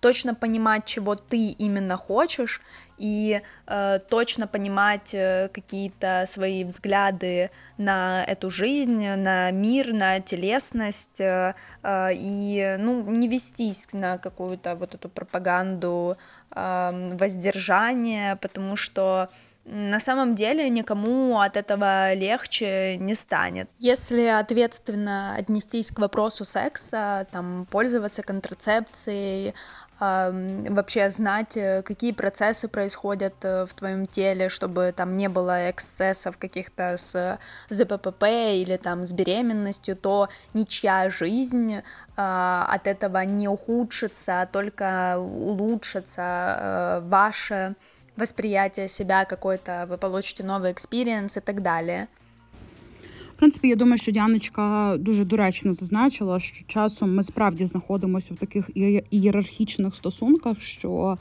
точно 0.00 0.34
понимать, 0.34 0.86
чего 0.86 1.16
ты 1.16 1.48
именно 1.48 1.96
хочешь, 1.96 2.62
и 2.98 3.42
э, 3.66 3.98
точно 4.08 4.46
понимать 4.46 5.14
э, 5.14 5.48
какие-то 5.52 6.24
свои 6.26 6.64
взгляды 6.64 7.50
на 7.78 8.24
эту 8.24 8.50
жизнь, 8.50 9.06
на 9.06 9.50
мир, 9.50 9.92
на 9.92 10.20
телесность, 10.20 11.20
э, 11.20 11.54
э, 11.82 12.08
и 12.14 12.76
ну, 12.78 13.02
не 13.02 13.28
вестись 13.28 13.92
на 13.92 14.18
какую-то 14.18 14.74
вот 14.76 14.94
эту 14.94 15.08
пропаганду 15.08 16.16
э, 16.54 17.16
воздержания, 17.18 18.36
потому 18.36 18.76
что 18.76 19.28
на 19.66 19.98
самом 19.98 20.36
деле 20.36 20.68
никому 20.70 21.40
от 21.40 21.56
этого 21.56 22.14
легче 22.14 22.96
не 22.98 23.14
станет. 23.14 23.68
Если 23.78 24.22
ответственно 24.26 25.34
отнестись 25.34 25.90
к 25.90 25.98
вопросу 25.98 26.44
секса, 26.44 27.26
там, 27.32 27.66
пользоваться 27.68 28.22
контрацепцией, 28.22 29.54
вообще 29.98 31.08
знать, 31.10 31.56
э, 31.56 31.82
какие 31.82 32.12
процессы 32.12 32.68
происходят 32.68 33.34
э, 33.42 33.64
в 33.64 33.72
твоем 33.72 34.06
теле, 34.06 34.50
чтобы 34.50 34.92
там 34.94 35.16
не 35.16 35.28
было 35.28 35.70
эксцессов 35.70 36.36
каких-то 36.36 36.96
с 36.96 37.38
ЗППП 37.70 38.24
или 38.24 38.76
там 38.76 39.06
с 39.06 39.12
беременностью, 39.12 39.96
то 39.96 40.28
ничья 40.52 41.08
жизнь 41.08 41.82
а, 42.16 42.66
от 42.68 42.86
этого 42.86 43.24
не 43.24 43.48
ухудшится, 43.48 44.42
а 44.42 44.46
только 44.46 45.16
улучшится 45.18 46.22
э, 46.22 47.00
ваше 47.04 47.74
восприятие 48.16 48.88
себя 48.88 49.24
какой-то, 49.24 49.86
вы 49.88 49.98
получите 49.98 50.42
новый 50.42 50.72
экспириенс 50.72 51.36
и 51.36 51.40
так 51.40 51.62
далее. 51.62 52.08
В 53.36 53.38
принципі, 53.38 53.68
я 53.68 53.76
думаю, 53.76 53.98
що 53.98 54.12
Діаночка 54.12 54.96
дуже 55.00 55.24
доречно 55.24 55.74
зазначила, 55.74 56.40
що 56.40 56.64
часом 56.66 57.14
ми 57.14 57.22
справді 57.22 57.66
знаходимося 57.66 58.34
в 58.34 58.36
таких 58.36 58.70
ієрархічних 59.10 59.94
стосунках, 59.94 60.60
що 60.60 61.18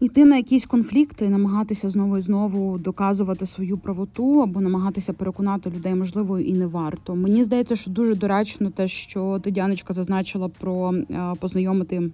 йти 0.00 0.24
на 0.24 0.36
якісь 0.36 0.66
конфлікти, 0.66 1.28
намагатися 1.28 1.90
знову 1.90 2.18
і 2.18 2.20
знову 2.20 2.78
доказувати 2.78 3.46
свою 3.46 3.78
правоту 3.78 4.40
або 4.42 4.60
намагатися 4.60 5.12
переконати 5.12 5.70
людей, 5.70 5.94
можливо, 5.94 6.38
і 6.38 6.52
не 6.52 6.66
варто. 6.66 7.14
Мені 7.14 7.44
здається, 7.44 7.76
що 7.76 7.90
дуже 7.90 8.14
доречно 8.14 8.70
те, 8.70 8.88
що 8.88 9.40
ти 9.42 9.50
Діаночка 9.50 9.94
зазначила 9.94 10.48
про 10.48 10.94
е, 10.94 11.34
познайомити 11.40 12.10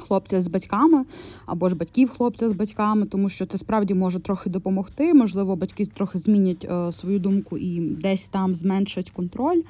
хлопця 0.00 0.42
з 0.42 0.48
батьками 0.48 1.04
або 1.46 1.68
ж 1.68 1.76
батьків 1.76 2.10
хлопця 2.10 2.48
з 2.48 2.52
батьками, 2.52 3.06
тому 3.06 3.28
що 3.28 3.46
це 3.46 3.58
справді 3.58 3.94
може 3.94 4.20
трохи 4.20 4.50
допомогти. 4.50 5.14
Можливо, 5.14 5.56
батьки 5.56 5.86
трохи 5.86 6.18
змінять 6.18 6.66
е, 6.70 6.92
свою 6.92 7.18
думку 7.18 7.58
і 7.58 7.80
десь 7.80 8.28
там 8.28 8.54
зменшать 8.54 9.10
контроль. 9.10 9.62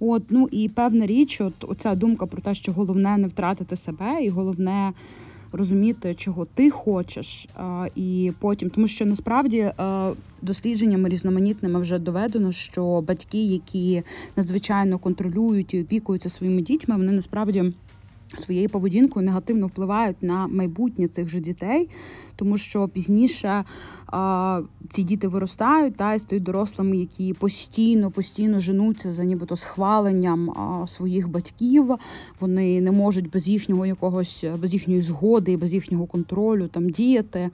От, 0.00 0.22
ну 0.30 0.48
і 0.50 0.68
певна 0.68 1.06
річ, 1.06 1.40
от 1.40 1.54
оця 1.60 1.94
думка 1.94 2.26
про 2.26 2.42
те, 2.42 2.54
що 2.54 2.72
головне 2.72 3.16
не 3.16 3.26
втратити 3.28 3.76
себе, 3.76 4.22
і 4.22 4.28
головне 4.28 4.92
розуміти, 5.52 6.14
чого 6.14 6.44
ти 6.54 6.70
хочеш, 6.70 7.44
е, 7.44 7.90
і 7.96 8.32
потім, 8.38 8.70
тому 8.70 8.86
що 8.86 9.06
насправді 9.06 9.58
е, 9.58 9.72
дослідженнями 10.42 11.08
різноманітними 11.08 11.80
вже 11.80 11.98
доведено, 11.98 12.52
що 12.52 13.04
батьки, 13.08 13.44
які 13.44 14.02
надзвичайно 14.36 14.98
контролюють 14.98 15.74
і 15.74 15.82
опікуються 15.82 16.28
своїми 16.28 16.62
дітьми, 16.62 16.96
вони 16.96 17.12
насправді 17.12 17.72
своєю 18.36 18.68
поведінкою 18.68 19.26
негативно 19.26 19.66
впливають 19.66 20.22
на 20.22 20.46
майбутнє 20.46 21.08
цих 21.08 21.28
же 21.28 21.40
дітей, 21.40 21.88
тому 22.36 22.58
що 22.58 22.88
пізніше 22.88 23.64
ці 24.90 25.02
діти 25.02 25.28
виростають 25.28 25.96
та 25.96 26.14
і 26.14 26.18
стають 26.18 26.44
дорослими, 26.44 26.96
які 26.96 27.32
постійно, 27.32 28.10
постійно 28.10 28.58
женуться 28.58 29.12
за 29.12 29.24
нібито 29.24 29.56
схваленням 29.56 30.54
своїх 30.88 31.28
батьків. 31.28 31.94
Вони 32.40 32.80
не 32.80 32.92
можуть 32.92 33.30
без 33.30 33.48
їхнього 33.48 33.86
якогось, 33.86 34.44
без 34.58 34.72
їхньої 34.72 35.00
згоди, 35.00 35.56
без 35.56 35.74
їхнього 35.74 36.06
контролю 36.06 36.68
там 36.68 36.90
діяти 36.90 37.50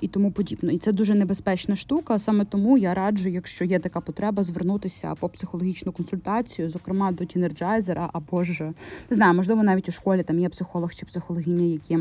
і 0.00 0.08
тому 0.08 0.32
подібне. 0.32 0.74
І 0.74 0.78
це 0.78 0.92
дуже 0.92 1.14
небезпечна 1.14 1.76
штука. 1.76 2.18
Саме 2.18 2.44
тому 2.44 2.78
я 2.78 2.94
раджу, 2.94 3.28
якщо 3.28 3.64
є 3.64 3.78
така 3.78 4.00
потреба, 4.00 4.42
звернутися 4.42 5.14
по 5.20 5.28
психологічну 5.28 5.92
консультацію, 5.92 6.70
зокрема 6.70 7.12
до 7.12 7.24
тінерджайзера 7.24 8.10
або 8.12 8.44
ж 8.44 8.64
не 9.10 9.16
знаю, 9.16 9.34
можливо, 9.34 9.62
навіть 9.62 9.88
у 9.88 9.92
школі 9.92 10.22
там 10.22 10.38
є 10.38 10.48
психолог 10.48 10.94
чи 10.94 11.06
психологиня, 11.06 11.64
які 11.64 11.98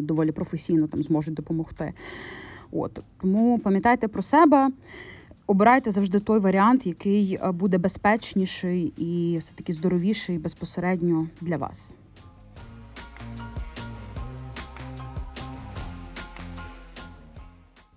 доволі 0.00 0.32
професійно 0.32 0.86
там 0.86 1.02
зможуть 1.02 1.34
допомогти. 1.34 1.92
От 2.72 3.00
Тому 3.20 3.58
пам'ятайте 3.58 4.08
про 4.08 4.22
себе, 4.22 4.70
обирайте 5.46 5.90
завжди 5.90 6.20
той 6.20 6.38
варіант, 6.38 6.86
який 6.86 7.38
е, 7.42 7.52
буде 7.52 7.78
безпечніший 7.78 8.92
і 8.96 9.38
все-таки 9.38 9.72
здоровіший 9.72 10.38
безпосередньо 10.38 11.26
для 11.40 11.56
вас. 11.56 11.94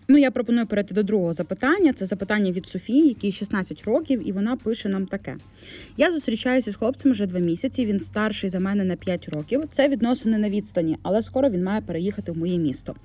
Ну, 0.07 0.17
я 0.17 0.31
пропоную 0.31 0.65
перейти 0.65 0.93
до 0.93 1.03
другого 1.03 1.33
запитання. 1.33 1.93
Це 1.93 2.05
запитання 2.05 2.51
від 2.51 2.65
Софії, 2.65 3.07
якій 3.07 3.31
16 3.31 3.83
років, 3.83 4.27
і 4.29 4.31
вона 4.31 4.55
пише 4.55 4.89
нам 4.89 5.05
таке: 5.05 5.35
я 5.97 6.11
зустрічаюся 6.11 6.71
з 6.71 6.75
хлопцем 6.75 7.11
вже 7.11 7.25
два 7.25 7.39
місяці. 7.39 7.85
Він 7.85 7.99
старший 7.99 8.49
за 8.49 8.59
мене 8.59 8.83
на 8.83 8.95
5 8.95 9.29
років. 9.29 9.63
Це 9.71 9.87
відносини 9.87 10.37
на 10.37 10.49
відстані, 10.49 10.97
але 11.03 11.21
скоро 11.21 11.49
він 11.49 11.63
має 11.63 11.81
переїхати 11.81 12.31
в 12.31 12.37
моє 12.37 12.57
місто. 12.57 12.95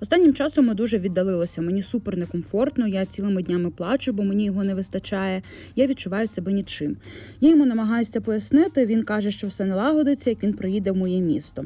Останнім 0.00 0.34
часом 0.34 0.66
ми 0.66 0.74
дуже 0.74 0.98
віддалилися. 0.98 1.62
Мені 1.62 1.82
супер 1.82 2.16
некомфортно. 2.16 2.86
Я 2.86 3.06
цілими 3.06 3.42
днями 3.42 3.70
плачу, 3.70 4.12
бо 4.12 4.22
мені 4.22 4.44
його 4.44 4.64
не 4.64 4.74
вистачає. 4.74 5.42
Я 5.76 5.86
відчуваю 5.86 6.26
себе 6.26 6.52
нічим. 6.52 6.96
Я 7.40 7.50
йому 7.50 7.66
намагаюся 7.66 8.20
пояснити. 8.20 8.86
Він 8.86 9.02
каже, 9.02 9.30
що 9.30 9.46
все 9.46 9.64
налагодиться, 9.64 10.30
як 10.30 10.42
він 10.42 10.52
приїде 10.52 10.90
в 10.90 10.96
моє 10.96 11.20
місто. 11.20 11.64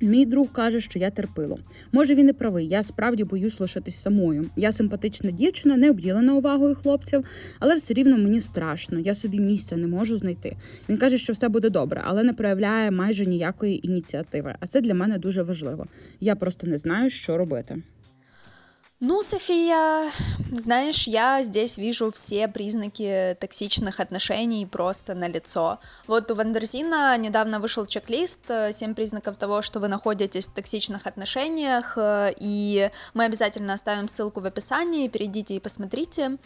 Мій 0.00 0.26
друг 0.26 0.52
каже, 0.52 0.80
що 0.80 0.98
я 0.98 1.10
терпило. 1.10 1.58
Може, 1.92 2.14
він 2.14 2.28
і 2.28 2.32
правий. 2.32 2.68
Я 2.68 2.82
справді 2.82 3.24
боюсь 3.24 3.60
лишитись 3.60 4.02
самою. 4.02 4.50
Я 4.56 4.72
симпатична 4.72 5.30
дівчина, 5.30 5.76
не 5.76 5.90
обділена 5.90 6.34
увагою 6.34 6.74
хлопців, 6.74 7.24
але 7.58 7.74
все 7.76 7.94
рівно 7.94 8.18
мені 8.18 8.40
страшно. 8.40 8.98
Я 8.98 9.14
собі 9.14 9.40
місця 9.40 9.76
не 9.76 9.86
можу 9.86 10.18
знайти. 10.18 10.56
Він 10.88 10.96
каже, 10.96 11.18
що 11.18 11.32
все 11.32 11.48
буде 11.48 11.70
добре, 11.70 12.02
але 12.04 12.22
не 12.22 12.32
проявляє 12.32 12.90
майже 12.90 13.26
ніякої 13.26 13.86
ініціативи. 13.86 14.54
А 14.60 14.66
це 14.66 14.80
для 14.80 14.94
мене 14.94 15.18
дуже 15.18 15.42
важливо. 15.42 15.86
Я 16.20 16.36
просто 16.36 16.66
не 16.66 16.78
знаю, 16.78 17.10
що 17.10 17.38
робити. 17.38 17.82
Ну, 19.00 19.22
София, 19.22 20.10
знаешь, 20.50 21.06
я 21.06 21.40
здесь 21.44 21.78
вижу 21.78 22.10
все 22.10 22.48
признаки 22.48 23.36
токсичных 23.38 24.00
отношений 24.00 24.66
просто 24.66 25.14
на 25.14 25.28
лицо. 25.28 25.78
Вот 26.08 26.28
у 26.32 26.34
Вандерзина 26.34 27.16
недавно 27.16 27.60
вышел 27.60 27.86
чек-лист 27.86 28.50
«7 28.50 28.94
признаков 28.94 29.36
того, 29.36 29.62
что 29.62 29.78
вы 29.78 29.86
находитесь 29.86 30.48
в 30.48 30.54
токсичных 30.54 31.06
отношениях», 31.06 31.96
и 31.96 32.90
мы 33.14 33.24
обязательно 33.24 33.74
оставим 33.74 34.08
ссылку 34.08 34.40
в 34.40 34.46
описании, 34.46 35.06
перейдите 35.06 35.54
и 35.54 35.60
посмотрите. 35.60 36.36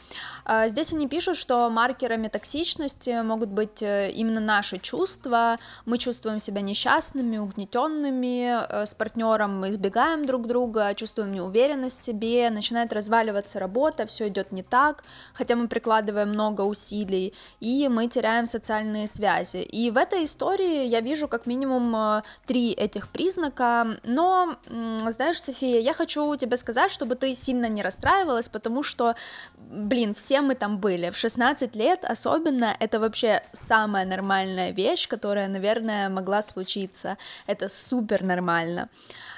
А, 0.45 0.69
здесь 0.69 0.93
они 0.93 1.09
пишут, 1.09 1.39
что 1.39 1.71
маркерами 1.71 2.29
токсичности 2.29 3.23
могут 3.23 3.49
быть 3.49 3.83
э, 3.83 4.11
именно 4.11 4.41
наши 4.41 4.77
чувства, 4.79 5.59
мы 5.87 5.97
чувствуем 5.97 6.39
себя 6.39 6.61
несчастными, 6.61 7.39
угнетенными, 7.39 8.63
э, 8.69 8.85
с 8.85 8.95
партнером 8.95 9.61
мы 9.61 9.71
избегаем 9.71 10.27
друг 10.27 10.47
друга, 10.47 10.95
чувствуем 10.95 11.33
неуверенность 11.33 11.99
в 11.99 12.03
себе, 12.03 12.42
начинает 12.51 12.93
разваливаться 12.93 13.59
работа, 13.59 14.07
все 14.07 14.29
идет 14.29 14.53
не 14.53 14.63
так, 14.63 15.05
хотя 15.35 15.57
мы 15.57 15.69
прикладываем 15.69 16.29
много 16.29 16.63
усилий, 16.63 17.35
и 17.61 17.89
мы 17.89 18.09
теряем 18.09 18.47
социальные 18.47 19.07
связи. 19.07 19.59
И 19.59 19.91
в 19.91 19.97
этой 19.97 20.25
истории 20.25 20.87
я 20.87 21.01
вижу 21.01 21.29
как 21.29 21.47
минимум 21.47 21.95
э, 21.97 22.23
три 22.47 22.73
этих 22.73 23.09
признака, 23.09 23.99
но, 24.05 24.57
знаешь, 25.09 25.41
София, 25.43 25.81
я 25.81 25.95
хочу 25.95 26.37
тебе 26.37 26.57
сказать, 26.57 26.91
чтобы 26.91 27.15
ты 27.15 27.35
сильно 27.35 27.69
не 27.69 27.83
расстраивалась, 27.83 28.49
потому 28.49 28.83
что, 28.83 29.15
блин, 29.59 30.15
все 30.15 30.41
мы 30.41 30.55
там 30.55 30.79
были, 30.79 31.11
в 31.11 31.17
16 31.17 31.75
лет 31.77 32.05
особенно, 32.05 32.77
это 32.81 33.01
вообще 33.01 33.43
самая 33.53 34.05
нормальная 34.07 34.73
вещь, 34.73 35.09
которая, 35.09 35.49
наверное, 35.49 36.09
могла 36.09 36.43
случиться, 36.43 37.17
это 37.47 37.69
супер 37.69 38.23
нормально. 38.23 38.89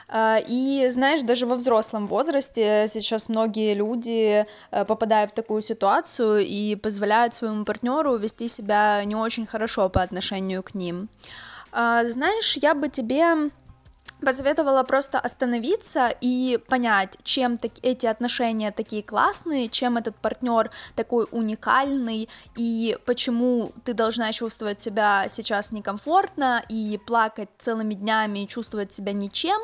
А, 0.08 0.38
и 0.46 0.88
знаешь, 0.90 1.22
даже 1.22 1.46
во 1.46 1.54
взрослом 1.56 2.06
возрасте 2.06 2.86
сейчас 2.88 3.28
многие 3.28 3.74
люди 3.74 4.46
э, 4.70 4.84
попадают 4.84 5.30
в 5.32 5.34
такую 5.34 5.62
ситуацию 5.62 6.40
и 6.40 6.76
позволяют 6.76 7.34
своему 7.34 7.64
партнеру 7.64 8.16
вести 8.16 8.48
себя 8.48 9.02
не 9.04 9.16
очень 9.16 9.46
хорошо 9.46 9.88
по 9.88 10.02
отношению 10.02 10.62
к 10.62 10.74
ним. 10.74 11.08
А, 11.72 12.04
знаешь, 12.04 12.56
я 12.56 12.74
бы 12.74 12.88
тебе 12.88 13.50
посоветовала 14.24 14.82
просто 14.82 15.18
остановиться 15.18 16.12
и 16.20 16.58
понять, 16.68 17.16
чем 17.22 17.58
так, 17.58 17.72
эти 17.82 18.06
отношения 18.06 18.70
такие 18.70 19.02
классные, 19.02 19.68
чем 19.68 19.96
этот 19.96 20.16
партнер 20.16 20.70
такой 20.96 21.26
уникальный, 21.30 22.28
и 22.56 22.96
почему 23.04 23.72
ты 23.84 23.94
должна 23.94 24.32
чувствовать 24.32 24.80
себя 24.80 25.26
сейчас 25.28 25.72
некомфортно 25.72 26.62
и 26.68 26.98
плакать 27.06 27.48
целыми 27.58 27.94
днями 27.94 28.44
и 28.44 28.48
чувствовать 28.48 28.92
себя 28.92 29.12
ничем, 29.12 29.60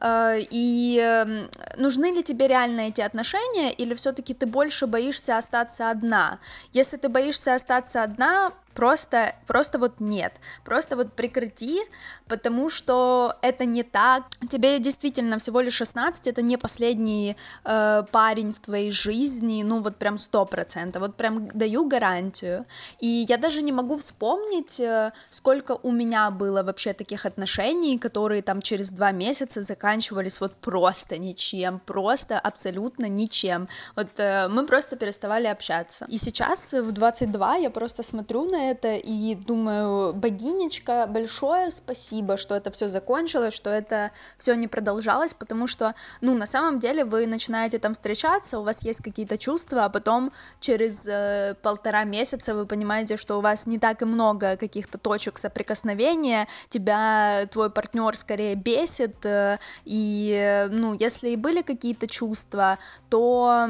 э, 0.00 0.40
и 0.50 0.98
эм, 0.98 1.50
нужны 1.76 2.12
ли 2.12 2.22
тебе 2.22 2.48
реально 2.48 2.82
эти 2.82 3.00
отношения, 3.00 3.72
или 3.72 3.94
все-таки 3.94 4.34
ты 4.34 4.46
больше 4.46 4.86
боишься 4.86 5.38
остаться 5.38 5.90
одна. 5.90 6.38
Если 6.72 6.96
ты 6.96 7.08
боишься 7.08 7.54
остаться 7.54 8.02
одна, 8.02 8.52
просто, 8.74 9.34
просто 9.46 9.78
вот 9.78 10.00
нет, 10.00 10.32
просто 10.64 10.96
вот 10.96 11.12
прекрати, 11.12 11.80
потому 12.28 12.70
что 12.70 13.34
это 13.42 13.64
не 13.64 13.82
так, 13.82 14.24
тебе 14.50 14.78
действительно 14.78 15.38
всего 15.38 15.60
лишь 15.60 15.74
16, 15.74 16.26
это 16.26 16.42
не 16.42 16.56
последний 16.56 17.36
э, 17.64 18.02
парень 18.10 18.52
в 18.52 18.60
твоей 18.60 18.90
жизни, 18.90 19.62
ну 19.62 19.80
вот 19.80 19.96
прям 19.96 20.18
сто 20.18 20.44
процентов, 20.44 21.02
вот 21.02 21.16
прям 21.16 21.48
даю 21.48 21.86
гарантию, 21.86 22.66
и 23.00 23.26
я 23.28 23.38
даже 23.38 23.62
не 23.62 23.72
могу 23.72 23.96
вспомнить, 23.96 24.80
э, 24.80 25.12
сколько 25.30 25.78
у 25.82 25.92
меня 25.92 26.30
было 26.30 26.62
вообще 26.62 26.92
таких 26.92 27.26
отношений, 27.26 27.98
которые 27.98 28.42
там 28.42 28.60
через 28.60 28.90
два 28.90 29.12
месяца 29.12 29.62
заканчивались 29.62 30.40
вот 30.40 30.54
просто 30.56 31.18
ничем, 31.18 31.78
просто 31.78 32.38
абсолютно 32.38 33.08
ничем, 33.08 33.68
вот 33.96 34.08
э, 34.18 34.48
мы 34.48 34.66
просто 34.66 34.96
переставали 34.96 35.46
общаться, 35.46 36.06
и 36.08 36.18
сейчас 36.18 36.72
в 36.72 36.92
22 36.92 37.56
я 37.56 37.70
просто 37.70 38.02
смотрю 38.02 38.44
на 38.50 38.63
это 38.70 38.96
и 38.96 39.34
думаю, 39.34 40.12
богинечка, 40.14 41.06
большое 41.06 41.70
спасибо, 41.70 42.36
что 42.36 42.54
это 42.54 42.70
все 42.70 42.88
закончилось, 42.88 43.54
что 43.54 43.70
это 43.70 44.10
все 44.38 44.54
не 44.54 44.68
продолжалось, 44.68 45.34
потому 45.34 45.66
что, 45.66 45.94
ну, 46.20 46.34
на 46.34 46.46
самом 46.46 46.78
деле 46.78 47.04
вы 47.04 47.26
начинаете 47.26 47.78
там 47.78 47.94
встречаться, 47.94 48.58
у 48.58 48.62
вас 48.62 48.82
есть 48.82 49.02
какие-то 49.02 49.38
чувства, 49.38 49.84
а 49.84 49.88
потом 49.88 50.32
через 50.60 51.06
э, 51.06 51.54
полтора 51.62 52.04
месяца 52.04 52.54
вы 52.54 52.66
понимаете, 52.66 53.16
что 53.16 53.38
у 53.38 53.40
вас 53.40 53.66
не 53.66 53.78
так 53.78 54.02
и 54.02 54.04
много 54.04 54.56
каких-то 54.56 54.98
точек 54.98 55.38
соприкосновения, 55.38 56.48
тебя 56.68 57.46
твой 57.50 57.70
партнер 57.70 58.16
скорее 58.16 58.54
бесит, 58.54 59.24
э, 59.24 59.58
и, 59.84 60.32
э, 60.34 60.68
ну, 60.68 60.94
если 60.94 61.30
и 61.30 61.36
были 61.36 61.62
какие-то 61.62 62.06
чувства, 62.06 62.78
то 63.08 63.68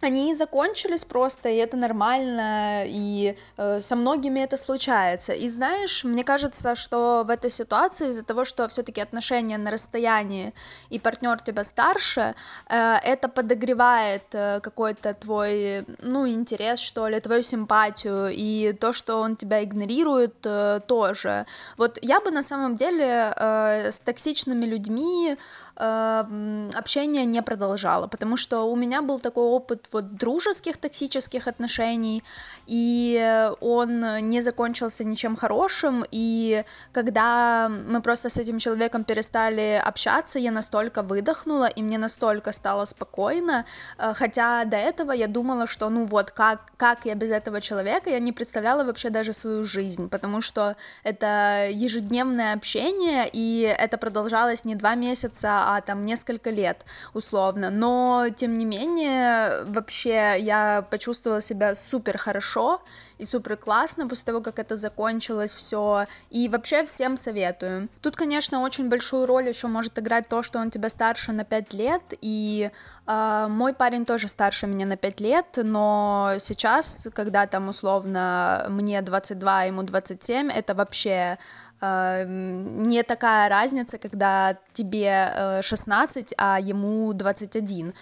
они 0.00 0.34
закончились 0.34 1.04
просто, 1.04 1.48
и 1.48 1.56
это 1.56 1.76
нормально, 1.76 2.84
и 2.86 3.36
э, 3.56 3.80
со 3.80 3.96
многими 3.96 4.40
это 4.40 4.56
случается. 4.56 5.32
И 5.32 5.48
знаешь, 5.48 6.04
мне 6.04 6.22
кажется, 6.22 6.74
что 6.74 7.24
в 7.26 7.30
этой 7.30 7.50
ситуации 7.50 8.10
из-за 8.10 8.24
того, 8.24 8.44
что 8.44 8.68
все-таки 8.68 9.00
отношения 9.00 9.58
на 9.58 9.70
расстоянии 9.70 10.52
и 10.90 10.98
партнер 10.98 11.40
тебя 11.40 11.64
старше, 11.64 12.34
э, 12.68 12.94
это 13.02 13.28
подогревает 13.28 14.22
э, 14.32 14.60
какой-то 14.60 15.14
твой, 15.14 15.84
ну, 16.02 16.28
интерес, 16.28 16.78
что 16.78 17.08
ли, 17.08 17.20
твою 17.20 17.42
симпатию, 17.42 18.28
и 18.32 18.72
то, 18.72 18.92
что 18.92 19.16
он 19.20 19.34
тебя 19.36 19.64
игнорирует, 19.64 20.34
э, 20.44 20.80
тоже. 20.86 21.46
Вот 21.76 21.98
я 22.02 22.20
бы 22.20 22.30
на 22.30 22.42
самом 22.42 22.76
деле 22.76 23.32
э, 23.36 23.90
с 23.90 23.98
токсичными 23.98 24.64
людьми 24.64 25.36
общение 25.78 27.24
не 27.24 27.42
продолжала, 27.42 28.08
потому 28.08 28.36
что 28.36 28.62
у 28.62 28.76
меня 28.76 29.02
был 29.02 29.20
такой 29.20 29.44
опыт 29.44 29.88
вот 29.92 30.16
дружеских 30.16 30.76
токсических 30.76 31.46
отношений, 31.46 32.24
и 32.66 33.50
он 33.60 34.28
не 34.28 34.40
закончился 34.40 35.04
ничем 35.04 35.36
хорошим, 35.36 36.04
и 36.10 36.64
когда 36.92 37.68
мы 37.68 38.00
просто 38.02 38.28
с 38.28 38.38
этим 38.38 38.58
человеком 38.58 39.04
перестали 39.04 39.80
общаться, 39.84 40.38
я 40.38 40.50
настолько 40.50 41.02
выдохнула, 41.02 41.66
и 41.66 41.82
мне 41.82 41.98
настолько 41.98 42.52
стало 42.52 42.84
спокойно, 42.84 43.64
э, 43.98 44.14
хотя 44.14 44.64
до 44.64 44.76
этого 44.76 45.12
я 45.12 45.28
думала, 45.28 45.66
что 45.66 45.88
ну 45.90 46.06
вот, 46.06 46.30
как, 46.30 46.60
как 46.76 47.04
я 47.04 47.14
без 47.14 47.30
этого 47.30 47.60
человека, 47.60 48.10
я 48.10 48.18
не 48.18 48.32
представляла 48.32 48.84
вообще 48.84 49.10
даже 49.10 49.32
свою 49.32 49.64
жизнь, 49.64 50.08
потому 50.08 50.40
что 50.40 50.74
это 51.04 51.68
ежедневное 51.70 52.54
общение, 52.54 53.28
и 53.32 53.60
это 53.78 53.98
продолжалось 53.98 54.64
не 54.64 54.74
два 54.74 54.94
месяца, 54.94 55.67
а 55.68 55.82
там 55.82 56.06
несколько 56.06 56.48
лет 56.48 56.86
условно, 57.12 57.68
но 57.68 58.28
тем 58.34 58.56
не 58.56 58.64
менее 58.64 59.64
вообще 59.64 60.36
я 60.38 60.80
почувствовала 60.90 61.42
себя 61.42 61.74
супер 61.74 62.16
хорошо 62.16 62.80
и 63.18 63.24
супер 63.26 63.58
классно 63.58 64.08
после 64.08 64.24
того, 64.24 64.40
как 64.40 64.58
это 64.58 64.78
закончилось 64.78 65.52
все, 65.52 66.06
и 66.30 66.48
вообще 66.48 66.86
всем 66.86 67.18
советую. 67.18 67.90
Тут, 68.00 68.16
конечно, 68.16 68.62
очень 68.62 68.88
большую 68.88 69.26
роль 69.26 69.46
еще 69.48 69.66
может 69.66 69.98
играть 69.98 70.26
то, 70.26 70.42
что 70.42 70.58
он 70.58 70.70
тебя 70.70 70.88
старше 70.88 71.32
на 71.32 71.44
5 71.44 71.74
лет, 71.74 72.02
и 72.22 72.70
э, 73.06 73.46
мой 73.50 73.74
парень 73.74 74.06
тоже 74.06 74.28
старше 74.28 74.66
меня 74.66 74.86
на 74.86 74.96
5 74.96 75.20
лет, 75.20 75.46
но 75.56 76.36
сейчас, 76.38 77.08
когда 77.14 77.46
там 77.46 77.68
условно 77.68 78.64
мне 78.70 79.02
22, 79.02 79.64
ему 79.64 79.82
27, 79.82 80.50
это 80.50 80.74
вообще 80.74 81.38
не 81.80 83.02
такая 83.02 83.48
разница, 83.48 83.98
когда 83.98 84.56
тебе 84.72 85.60
16, 85.62 86.32
э, 86.32 86.34
а 86.36 86.58
ему 86.58 87.12
21. 87.12 87.94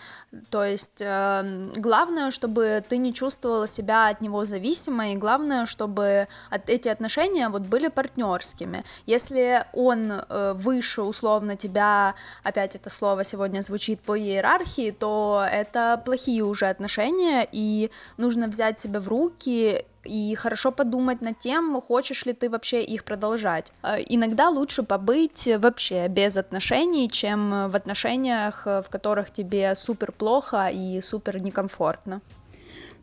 То 0.51 0.65
есть 0.65 1.03
э, 1.03 1.71
главное, 1.77 2.31
чтобы 2.31 2.83
ты 2.89 2.97
не 2.97 3.13
чувствовала 3.13 3.67
себя 3.67 4.09
от 4.09 4.21
него 4.21 4.45
зависимой, 4.45 5.13
и 5.13 5.17
главное, 5.17 5.67
чтобы 5.67 6.29
эти 6.67 6.89
отношения 6.89 7.49
вот 7.49 7.63
были 7.63 7.89
партнерскими. 7.89 8.85
Если 9.07 9.65
он 9.73 10.13
выше 10.55 11.03
условно 11.03 11.57
тебя, 11.57 12.15
опять 12.43 12.75
это 12.77 12.91
слово 12.91 13.25
сегодня 13.25 13.61
звучит 13.61 14.01
по 14.01 14.19
иерархии, 14.19 14.91
то 14.91 15.45
это 15.51 16.01
плохие 16.05 16.43
уже 16.43 16.67
отношения, 16.67 17.47
и 17.53 17.91
нужно 18.17 18.49
взять 18.49 18.79
себя 18.79 19.01
в 19.01 19.09
руки 19.09 19.85
и 20.07 20.35
хорошо 20.35 20.73
подумать 20.73 21.21
над 21.21 21.39
тем, 21.39 21.81
хочешь 21.81 22.27
ли 22.27 22.33
ты 22.33 22.49
вообще 22.51 22.83
их 22.83 23.05
продолжать. 23.05 23.73
Э, 23.83 23.97
иногда 24.09 24.49
лучше 24.49 24.83
побыть 24.83 25.49
вообще 25.59 26.09
без 26.09 26.37
отношений, 26.37 27.11
чем 27.11 27.71
в 27.71 27.77
отношениях, 27.77 28.67
в 28.67 28.87
которых 28.91 29.31
тебе 29.31 29.75
супер 29.75 30.13
плохо 30.13 30.69
и 30.73 31.01
супер 31.01 31.43
некомфортно. 31.43 32.21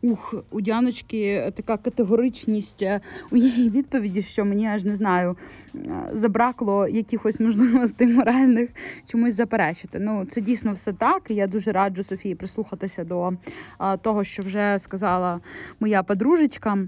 Ух, 0.04 0.34
у 0.50 0.60
Дяночки 0.60 1.52
така 1.56 1.76
категоричність 1.76 2.82
е, 2.82 3.00
у 3.30 3.36
її 3.36 3.70
відповіді, 3.70 4.22
що 4.22 4.44
мені 4.44 4.66
аж 4.66 4.84
не 4.84 4.96
знаю, 4.96 5.36
е, 5.74 5.78
забракло 6.12 6.88
якихось 6.88 7.40
можливостей 7.40 8.08
моральних 8.08 8.70
чомусь 9.06 9.34
заперечити. 9.34 9.98
Ну, 9.98 10.24
це 10.24 10.40
дійсно 10.40 10.72
все 10.72 10.92
так. 10.92 11.22
Я 11.28 11.46
дуже 11.46 11.72
раджу 11.72 12.02
Софії 12.02 12.34
прислухатися 12.34 13.04
до 13.04 13.32
е, 13.80 13.96
того, 13.96 14.24
що 14.24 14.42
вже 14.42 14.78
сказала 14.78 15.40
моя 15.80 16.02
подружечка. 16.02 16.78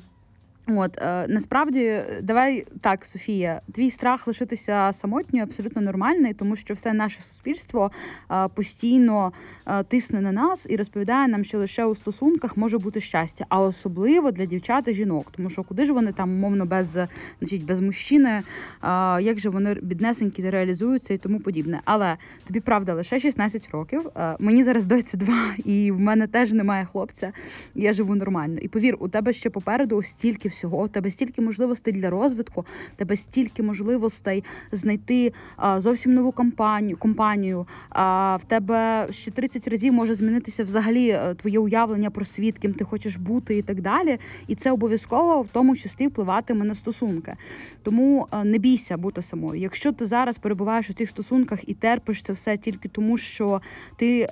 От 0.69 0.99
е, 0.99 1.27
насправді, 1.29 2.03
давай 2.23 2.67
так, 2.81 3.05
Софія, 3.05 3.61
твій 3.73 3.91
страх 3.91 4.27
лишитися 4.27 4.91
самотньою 4.93 5.45
абсолютно 5.45 5.83
нормальний, 5.83 6.35
тому 6.35 6.57
що 6.57 6.75
все 6.75 6.93
наше 6.93 7.21
суспільство 7.23 7.91
е, 8.31 8.49
постійно 8.49 9.33
е, 9.67 9.83
тисне 9.83 10.21
на 10.21 10.33
нас 10.33 10.67
і 10.71 10.77
розповідає 10.77 11.29
нам, 11.29 11.45
що 11.45 11.59
лише 11.59 11.85
у 11.85 11.95
стосунках 11.95 12.57
може 12.57 12.79
бути 12.79 13.01
щастя, 13.01 13.47
а 13.49 13.61
особливо 13.61 14.31
для 14.31 14.45
дівчат 14.45 14.89
і 14.89 14.93
жінок. 14.93 15.27
Тому 15.37 15.51
що 15.51 15.63
куди 15.63 15.87
ж 15.87 15.93
вони 15.93 16.13
там 16.13 16.31
умовно 16.31 16.67
без 16.67 16.99
значить, 17.39 17.65
без 17.65 17.81
мужчини, 17.81 18.31
е, 18.31 18.43
як 19.23 19.39
же 19.39 19.49
вони 19.49 19.75
біднесенькі 19.75 20.51
реалізуються 20.51 21.15
і 21.15 21.19
тому 21.19 21.41
подібне. 21.41 21.81
Але 21.85 22.17
тобі 22.47 22.61
правда 22.61 22.95
лише 22.95 23.21
16 23.21 23.69
років. 23.73 24.09
Е, 24.17 24.37
мені 24.39 24.65
зараз 24.65 24.87
22, 24.87 25.35
і 25.65 25.91
в 25.91 26.01
мене 26.01 26.27
теж 26.27 26.53
немає 26.53 26.85
хлопця. 26.85 27.33
Я 27.75 27.93
живу 27.93 28.15
нормально. 28.15 28.59
І 28.63 28.69
повір, 28.69 28.97
у 28.99 29.09
тебе 29.09 29.33
ще 29.33 29.51
попереду 29.51 30.03
стільки 30.03 30.49
всього. 30.57 30.83
У 30.83 30.89
тебе 30.89 31.11
стільки 31.11 31.43
можливостей 31.43 31.93
для 31.93 32.11
розвитку, 32.11 32.65
тебе 32.97 33.17
стільки 33.17 33.63
можливостей 33.63 34.45
знайти 34.73 35.33
а, 35.57 35.81
зовсім 35.81 36.15
нову 36.15 36.33
компанію. 36.33 36.97
компанію. 36.97 37.67
А 37.91 38.37
в 38.37 38.45
тебе 38.45 39.09
ще 39.11 39.31
30 39.31 39.69
разів 39.69 39.93
може 39.93 40.15
змінитися 40.15 40.65
взагалі 40.65 41.09
е, 41.09 41.35
твоє 41.35 41.59
уявлення 41.59 42.11
про 42.11 42.25
світ, 42.25 42.59
ким 42.59 42.75
ти 42.75 42.85
хочеш 42.85 43.17
бути 43.17 43.59
і 43.59 43.63
так 43.63 43.81
далі. 43.81 44.19
І 44.47 44.55
це 44.55 44.73
обов'язково 44.73 45.43
в 45.43 45.49
тому 45.53 45.77
числі 45.77 46.07
впливатиме 46.07 46.65
на 46.65 46.75
стосунки. 46.75 47.37
Тому 47.83 48.27
е, 48.33 48.45
не 48.45 48.59
бійся 48.59 48.97
бути 48.97 49.23
самою. 49.23 49.61
Якщо 49.61 49.93
ти 49.93 50.07
зараз 50.07 50.39
перебуваєш 50.39 50.91
у 50.91 50.95
цих 50.95 51.11
стосунках 51.11 51.59
і 51.67 51.75
терпиш 51.75 52.23
це 52.23 52.33
все 52.33 52.57
тільки 52.57 52.89
тому, 52.89 53.17
що 53.17 53.61
ти 53.97 54.21
е, 54.21 54.29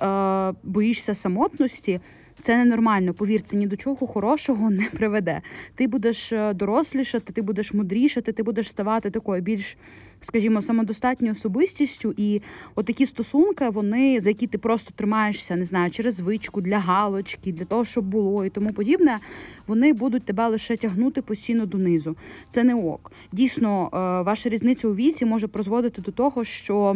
боїшся 0.63 1.15
самотності. 1.15 1.99
Це 2.45 2.57
ненормально. 2.57 3.13
Повір, 3.13 3.41
це 3.41 3.57
ні 3.57 3.67
до 3.67 3.75
чого 3.75 4.07
хорошого 4.07 4.69
не 4.69 4.83
приведе. 4.83 5.41
Ти 5.75 5.87
будеш 5.87 6.33
е, 6.33 6.53
дорослішати, 6.53 7.33
ти 7.33 7.41
будеш 7.41 7.73
мудрішати, 7.73 8.31
ти 8.31 8.43
будеш 8.43 8.69
ставати 8.69 9.09
такою 9.09 9.41
більш, 9.41 9.77
скажімо, 10.21 10.61
самодостатньою 10.61 11.33
особистістю. 11.33 12.13
І 12.17 12.41
отакі 12.75 13.05
стосунки, 13.05 13.69
вони 13.69 14.19
за 14.19 14.29
які 14.29 14.47
ти 14.47 14.57
просто 14.57 14.93
тримаєшся, 14.95 15.55
не 15.55 15.65
знаю, 15.65 15.91
через 15.91 16.15
звичку 16.15 16.61
для 16.61 16.79
галочки, 16.79 17.51
для 17.51 17.65
того, 17.65 17.85
щоб 17.85 18.05
було 18.05 18.45
і 18.45 18.49
тому 18.49 18.73
подібне. 18.73 19.19
Вони 19.67 19.93
будуть 19.93 20.23
тебе 20.23 20.47
лише 20.47 20.77
тягнути 20.77 21.21
постійно 21.21 21.65
донизу. 21.65 22.15
Це 22.49 22.63
не 22.63 22.75
ок. 22.75 23.11
Дійсно, 23.31 23.89
е, 23.93 23.97
ваша 24.21 24.49
різниця 24.49 24.87
у 24.87 24.95
віці 24.95 25.25
може 25.25 25.47
призводити 25.47 26.01
до 26.01 26.11
того, 26.11 26.43
що 26.43 26.95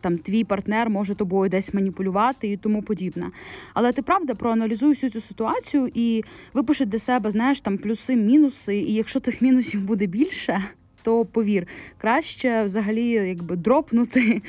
там 0.00 0.18
твій 0.18 0.44
партнер 0.44 0.90
може 0.90 1.14
тобою 1.14 1.50
десь 1.50 1.74
маніпулювати 1.74 2.48
і 2.48 2.56
тому 2.56 2.82
подібне. 2.82 3.30
Але 3.74 3.92
ти 3.92 4.02
правда 4.02 4.34
проаналізуй 4.34 4.88
всю 4.88 5.10
цю 5.10 5.20
ситуацію 5.20 5.90
і 5.94 6.24
випиши 6.54 6.84
для 6.84 6.98
себе, 6.98 7.30
знаєш, 7.30 7.60
там 7.60 7.78
плюси, 7.78 8.16
мінуси. 8.16 8.76
І 8.76 8.92
якщо 8.94 9.20
тих 9.20 9.42
мінусів 9.42 9.82
буде 9.82 10.06
більше, 10.06 10.64
то 11.02 11.24
повір, 11.24 11.66
краще 11.98 12.62
взагалі 12.64 13.06
якби 13.06 13.56
дропнути 13.56 14.42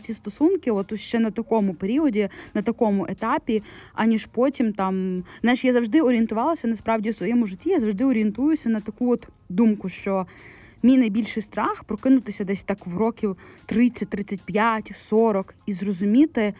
ці 0.00 0.14
стосунки, 0.14 0.70
от 0.70 1.00
ще 1.00 1.18
на 1.18 1.30
такому 1.30 1.74
періоді, 1.74 2.28
на 2.54 2.62
такому 2.62 3.06
етапі, 3.08 3.62
аніж 3.94 4.26
потім 4.26 4.72
там. 4.72 5.24
Знаєш, 5.40 5.64
я 5.64 5.72
завжди 5.72 6.00
орієнтувалася 6.00 6.68
насправді 6.68 7.10
у 7.10 7.12
своєму 7.12 7.46
житті. 7.46 7.70
Я 7.70 7.80
завжди 7.80 8.04
орієнтуюся 8.04 8.68
на 8.68 8.80
таку 8.80 9.12
от 9.12 9.28
думку, 9.48 9.88
що. 9.88 10.26
Мій 10.82 10.98
найбільший 10.98 11.42
страх 11.42 11.84
прокинутися 11.84 12.44
десь 12.44 12.62
так 12.62 12.86
в 12.86 12.96
років 12.96 13.36
30, 13.66 14.08
35, 14.08 14.92
40 14.96 15.54
і 15.66 15.72
зрозуміти, 15.72 16.54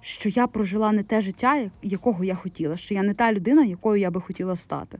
що 0.00 0.28
я 0.28 0.46
прожила 0.46 0.92
не 0.92 1.02
те 1.02 1.20
життя, 1.20 1.70
якого 1.82 2.24
я 2.24 2.34
хотіла, 2.34 2.76
що 2.76 2.94
я 2.94 3.02
не 3.02 3.14
та 3.14 3.32
людина, 3.32 3.64
якою 3.64 4.00
я 4.00 4.10
би 4.10 4.20
хотіла 4.20 4.56
стати. 4.56 4.98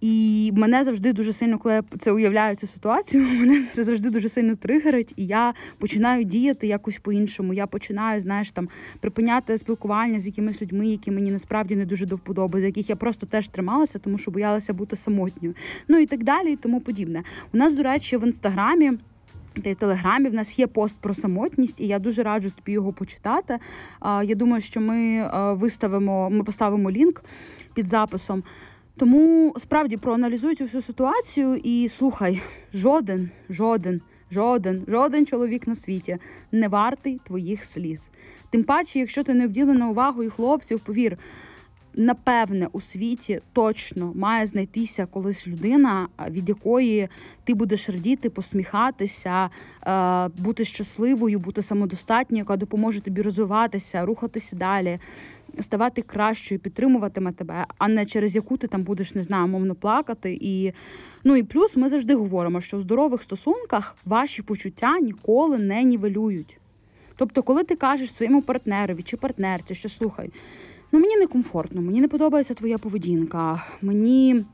І 0.00 0.52
мене 0.54 0.84
завжди 0.84 1.12
дуже 1.12 1.32
сильно, 1.32 1.58
коли 1.58 1.74
я 1.74 1.82
це 1.98 2.12
уявляю 2.12 2.56
цю 2.56 2.66
ситуацію, 2.66 3.22
мене 3.40 3.64
це 3.74 3.84
завжди 3.84 4.10
дуже 4.10 4.28
сильно 4.28 4.54
тригерить, 4.54 5.12
і 5.16 5.26
я 5.26 5.54
починаю 5.78 6.24
діяти 6.24 6.66
якось 6.66 6.98
по-іншому. 6.98 7.54
Я 7.54 7.66
починаю, 7.66 8.20
знаєш, 8.20 8.50
там 8.50 8.68
припиняти 9.00 9.58
спілкування 9.58 10.18
з 10.18 10.26
якимись 10.26 10.62
людьми, 10.62 10.88
які 10.88 11.10
мені 11.10 11.30
насправді 11.30 11.76
не 11.76 11.86
дуже 11.86 12.06
до 12.06 12.16
вподоби, 12.16 12.60
з 12.60 12.64
яких 12.64 12.90
я 12.90 12.96
просто 12.96 13.26
теж 13.26 13.48
трималася, 13.48 13.98
тому 13.98 14.18
що 14.18 14.30
боялася 14.30 14.72
бути 14.72 14.96
самотньою. 14.96 15.54
Ну 15.88 15.98
і 15.98 16.06
так 16.06 16.24
далі, 16.24 16.52
і 16.52 16.56
тому 16.56 16.80
подібне. 16.80 17.22
У 17.52 17.56
нас, 17.56 17.74
до 17.74 17.82
речі, 17.82 18.16
в 18.16 18.26
інстаграмі. 18.26 18.92
Та 19.64 19.70
й 19.70 19.74
телеграмі 19.74 20.28
в 20.28 20.34
нас 20.34 20.58
є 20.58 20.66
пост 20.66 20.96
про 21.00 21.14
самотність, 21.14 21.80
і 21.80 21.86
я 21.86 21.98
дуже 21.98 22.22
раджу 22.22 22.50
тобі 22.50 22.72
його 22.72 22.92
почитати. 22.92 23.58
Я 24.02 24.34
думаю, 24.34 24.62
що 24.62 24.80
ми 24.80 25.30
виставимо, 25.54 26.30
ми 26.30 26.44
поставимо 26.44 26.90
лінк 26.90 27.24
під 27.74 27.88
записом. 27.88 28.42
Тому 29.00 29.54
справді 29.58 29.96
проаналізуй 29.96 30.56
цю 30.56 30.64
всю 30.64 30.82
ситуацію 30.82 31.56
і 31.56 31.88
слухай, 31.88 32.42
жоден, 32.74 33.30
жоден, 33.50 34.00
жоден, 34.30 34.84
жоден 34.88 35.26
чоловік 35.26 35.66
на 35.66 35.74
світі 35.76 36.18
не 36.52 36.68
вартий 36.68 37.20
твоїх 37.26 37.64
сліз. 37.64 38.10
Тим 38.50 38.64
паче, 38.64 38.98
якщо 38.98 39.24
ти 39.24 39.34
не 39.34 39.44
обділена 39.44 39.88
увагою 39.88 40.30
хлопців, 40.30 40.80
повір. 40.80 41.18
Напевне, 41.94 42.68
у 42.72 42.80
світі 42.80 43.40
точно 43.52 44.12
має 44.14 44.46
знайтися 44.46 45.06
колись 45.06 45.46
людина, 45.46 46.08
від 46.30 46.48
якої 46.48 47.08
ти 47.44 47.54
будеш 47.54 47.88
радіти, 47.88 48.30
посміхатися, 48.30 49.50
е, 49.86 50.28
бути 50.38 50.64
щасливою, 50.64 51.38
бути 51.38 51.62
самодостатньою, 51.62 52.42
яка 52.42 52.56
допоможе 52.56 53.00
тобі 53.00 53.22
розвиватися, 53.22 54.04
рухатися 54.04 54.56
далі 54.56 54.98
ставати 55.60 56.02
кращою, 56.02 56.60
підтримуватиме 56.60 57.32
тебе, 57.32 57.66
а 57.78 57.88
не 57.88 58.06
через 58.06 58.34
яку 58.34 58.56
ти 58.56 58.66
там 58.66 58.82
будеш, 58.82 59.14
не 59.14 59.22
знаю, 59.22 59.48
мовно 59.48 59.74
плакати. 59.74 60.38
І 60.40 60.72
ну 61.24 61.36
і 61.36 61.42
плюс 61.42 61.76
ми 61.76 61.88
завжди 61.88 62.14
говоримо, 62.14 62.60
що 62.60 62.76
в 62.76 62.80
здорових 62.80 63.22
стосунках 63.22 63.96
ваші 64.04 64.42
почуття 64.42 64.98
ніколи 64.98 65.58
не 65.58 65.82
нівелюють. 65.82 66.60
Тобто, 67.16 67.42
коли 67.42 67.64
ти 67.64 67.76
кажеш 67.76 68.14
своєму 68.14 68.42
партнерові 68.42 69.02
чи 69.02 69.16
партнерці, 69.16 69.74
що 69.74 69.88
слухай, 69.88 70.30
ну 70.92 71.00
мені 71.00 71.16
не 71.16 71.26
комфортно, 71.26 71.82
мені 71.82 72.00
не 72.00 72.08
подобається 72.08 72.54
твоя 72.54 72.78
поведінка, 72.78 73.64
мені 73.82 74.44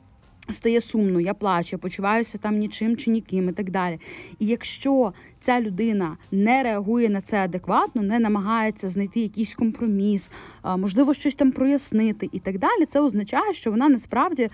стає 0.52 0.80
сумно, 0.80 1.20
я 1.20 1.34
плачу, 1.34 1.68
я 1.72 1.78
почуваюся 1.78 2.38
там 2.38 2.58
нічим 2.58 2.96
чи 2.96 3.10
ніким 3.10 3.48
і 3.48 3.52
так 3.52 3.70
далі. 3.70 4.00
І 4.38 4.46
якщо 4.46 5.12
ця 5.40 5.60
людина 5.60 6.16
не 6.32 6.62
реагує 6.62 7.08
на 7.08 7.20
це 7.20 7.44
адекватно, 7.44 8.02
не 8.02 8.18
намагається 8.18 8.88
знайти 8.88 9.20
якийсь 9.20 9.54
компроміс, 9.54 10.30
можливо, 10.64 11.14
щось 11.14 11.34
там 11.34 11.52
прояснити 11.52 12.28
і 12.32 12.38
так 12.38 12.58
далі, 12.58 12.86
це 12.92 13.00
означає, 13.00 13.52
що 13.52 13.70
вона 13.70 13.88
насправді 13.88 14.50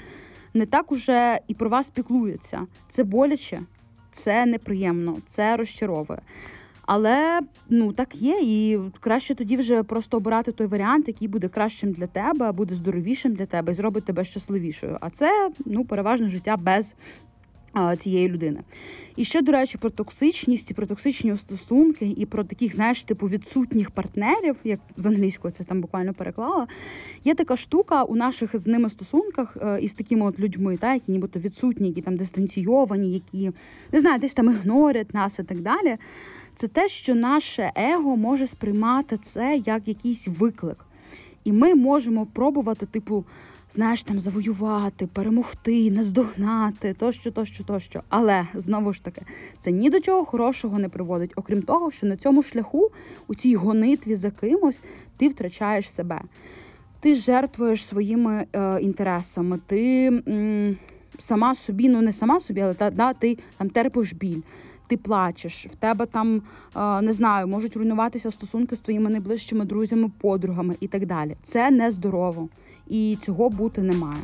не 0.55 0.67
так 0.67 0.93
уже 0.93 1.41
і 1.49 1.55
про 1.55 1.69
вас 1.69 1.91
піклується. 1.91 2.67
Це 2.91 3.05
боляче, 3.05 3.61
це 4.13 4.47
неприємно, 4.47 5.17
це 5.27 5.57
розчаровує. 5.57 6.21
Але 6.87 7.41
ну 7.69 7.93
так 7.93 8.15
є, 8.15 8.39
і 8.43 8.79
краще 9.01 9.35
тоді 9.35 9.57
вже 9.57 9.83
просто 9.83 10.17
обирати 10.17 10.53
той 10.53 10.67
варіант, 10.67 11.09
який 11.09 11.29
буде 11.29 11.49
кращим 11.49 11.93
для 11.93 12.07
тебе, 12.07 12.53
буде 12.53 12.75
здоровішим 12.75 13.35
для 13.35 13.47
тебе 13.47 13.73
і 13.73 13.75
зробить 13.75 14.05
тебе 14.05 14.25
щасливішою. 14.25 14.99
А 15.01 15.11
це 15.11 15.51
ну 15.67 15.85
переважно 15.85 16.29
життя 16.29 16.57
без 16.57 16.95
цієї 17.99 18.29
людини. 18.29 18.61
І 19.17 19.25
ще, 19.25 19.43
до 19.43 19.53
речі, 19.53 19.79
про 19.79 19.91
токсичність, 19.91 20.71
і 20.71 20.75
про 20.75 20.87
токсичні 20.87 21.37
стосунки, 21.37 22.15
і 22.17 22.27
про 22.27 22.45
таких, 22.45 22.75
знаєш, 22.75 23.03
типу 23.03 23.27
відсутніх 23.27 23.91
партнерів, 23.91 24.57
як 24.65 24.81
з 24.97 25.07
англійською 25.07 25.55
це 25.59 25.65
там 25.65 25.81
буквально 25.81 26.15
переклала. 26.15 26.67
Є 27.25 27.35
така 27.35 27.57
штука 27.57 28.03
у 28.05 28.17
наших 28.17 28.59
з 28.59 28.67
ними 28.67 28.91
стосунках 28.91 29.57
е, 29.63 29.81
із 29.81 29.95
такими 29.95 30.27
от 30.27 30.41
людьми, 30.41 30.77
та, 30.77 30.95
які 30.95 31.13
нібито 31.13 31.39
відсутні, 31.39 31.89
які 31.89 32.03
там 32.03 32.17
дистанційовані, 32.17 33.13
які 33.13 33.51
не 33.93 34.01
знаю, 34.01 34.21
десь 34.21 34.35
там 34.35 34.51
ігнорять 34.51 35.15
нас 35.15 35.39
і 35.39 35.43
так 35.43 35.61
далі. 35.61 35.97
Це 36.57 36.69
те, 36.69 36.89
що 36.89 37.15
наше 37.15 37.73
его 37.77 38.17
може 38.17 38.47
сприймати 38.47 39.19
це 39.33 39.63
як 39.67 39.89
якийсь 39.89 40.29
виклик. 40.29 40.87
І 41.45 41.53
ми 41.53 41.75
можемо 41.75 42.27
пробувати, 42.27 42.87
типу, 42.87 43.25
знаєш, 43.75 44.03
там 44.03 44.21
завоювати, 44.21 45.07
перемогти, 45.07 45.91
наздогнати, 45.91 46.95
тощо, 46.95 47.31
тощо, 47.31 47.65
тощо. 47.65 48.03
Але 48.09 48.47
знову 48.55 48.93
ж 48.93 49.05
таки, 49.05 49.23
це 49.61 49.71
ні 49.71 49.91
до 49.91 50.01
чого 50.01 50.25
хорошого 50.25 50.79
не 50.79 50.89
приводить, 50.89 51.33
окрім 51.37 51.63
того, 51.63 51.91
що 51.91 52.07
на 52.07 52.17
цьому 52.17 52.43
шляху, 52.43 52.91
у 53.29 53.35
цій 53.35 53.55
гонитві 53.55 54.17
за 54.17 54.31
кимось, 54.31 54.81
ти 55.17 55.29
втрачаєш 55.29 55.91
себе. 55.91 56.21
Ти 57.01 57.15
жертвуєш 57.15 57.87
своїми 57.87 58.47
е, 58.53 58.81
інтересами, 58.81 59.59
ти 59.67 60.07
м, 60.29 60.77
сама 61.21 61.55
собі, 61.55 61.89
ну 61.89 62.03
не 62.03 62.13
сама 62.13 62.41
собі, 62.41 62.61
але 62.61 62.75
та, 62.75 62.91
да, 62.91 63.13
ти 63.13 63.39
там 63.59 63.71
терпиш 63.71 64.13
біль. 64.13 64.41
Ти 64.93 64.97
плачеш, 64.97 65.67
в 65.67 65.77
тебе 65.77 66.07
там 66.07 66.43
е, 66.77 67.01
не 67.03 67.13
знаю, 67.13 67.49
можуть 67.49 67.77
руйнуватися 67.77 68.31
стосунки 68.31 68.77
з 68.77 68.81
твоїми 68.81 69.11
найближчими 69.11 69.65
друзями, 69.65 70.11
подругами 70.21 70.77
і 70.81 70.89
так 70.89 71.07
далі. 71.07 71.37
Це 71.45 71.71
нездорово 71.71 72.49
і 72.87 73.19
цього 73.25 73.51
бути 73.51 73.83
не 73.83 73.93
має. 73.93 74.23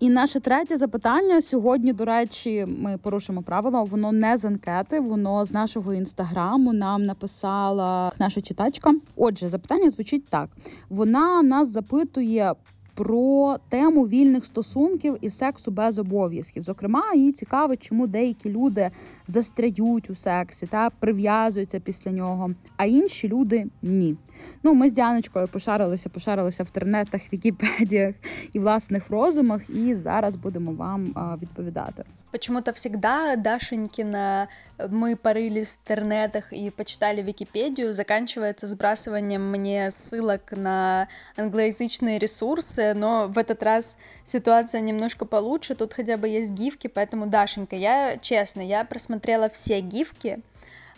І 0.00 0.08
наше 0.08 0.40
третє 0.40 0.76
запитання 0.76 1.40
сьогодні, 1.40 1.92
до 1.92 2.04
речі, 2.04 2.66
ми 2.68 2.98
порушимо 2.98 3.42
правила. 3.42 3.82
Воно 3.82 4.12
не 4.12 4.36
з 4.36 4.44
анкети, 4.44 5.00
воно 5.00 5.44
з 5.44 5.52
нашого 5.52 5.94
інстаграму. 5.94 6.72
Нам 6.72 7.04
написала 7.04 8.12
наша 8.18 8.40
читачка. 8.40 8.94
Отже, 9.16 9.48
запитання 9.48 9.90
звучить 9.90 10.28
так: 10.28 10.50
вона 10.88 11.42
нас 11.42 11.68
запитує 11.68 12.52
про 12.96 13.56
тему 13.68 14.08
вільних 14.08 14.44
стосунків 14.44 15.16
і 15.20 15.30
сексу 15.30 15.70
без 15.70 15.98
обов'язків. 15.98 16.62
Зокрема, 16.62 17.14
їй 17.14 17.32
цікаво, 17.32 17.76
чому 17.76 18.06
деякі 18.06 18.50
люди 18.50 18.90
застряють 19.28 20.10
у 20.10 20.14
сексі 20.14 20.66
та 20.66 20.90
прив'язуються 20.90 21.80
після 21.80 22.10
нього, 22.10 22.50
а 22.76 22.84
інші 22.84 23.28
люди 23.28 23.66
ні. 23.82 24.16
Ну, 24.62 24.74
ми 24.74 24.88
з 24.88 24.92
Діаночкою 24.92 25.48
пошарилися, 25.48 26.08
пошарилися 26.08 26.64
в 26.64 26.70
тернетах, 26.70 27.20
Вікіпедіях 27.32 28.14
і 28.52 28.58
власних 28.58 29.10
розумах, 29.10 29.70
і 29.70 29.94
зараз 29.94 30.36
будемо 30.36 30.72
вам 30.72 31.14
відповідати. 31.42 32.04
Почему-то 32.36 32.74
всегда 32.74 33.34
Дашенькина 33.36 34.50
«Мы 34.90 35.16
порылись 35.16 35.74
в 35.74 35.80
интернетах 35.80 36.52
и 36.52 36.68
почитали 36.68 37.22
Википедию» 37.22 37.94
заканчивается 37.94 38.66
сбрасыванием 38.66 39.50
мне 39.50 39.90
ссылок 39.90 40.52
на 40.52 41.08
англоязычные 41.38 42.18
ресурсы, 42.18 42.92
но 42.92 43.26
в 43.28 43.38
этот 43.38 43.62
раз 43.62 43.96
ситуация 44.22 44.82
немножко 44.82 45.24
получше, 45.24 45.74
тут 45.74 45.94
хотя 45.94 46.18
бы 46.18 46.28
есть 46.28 46.50
гифки, 46.50 46.88
поэтому, 46.88 47.24
Дашенька, 47.24 47.74
я, 47.74 48.18
честно, 48.18 48.60
я 48.60 48.84
просмотрела 48.84 49.48
все 49.48 49.80
гифки, 49.80 50.42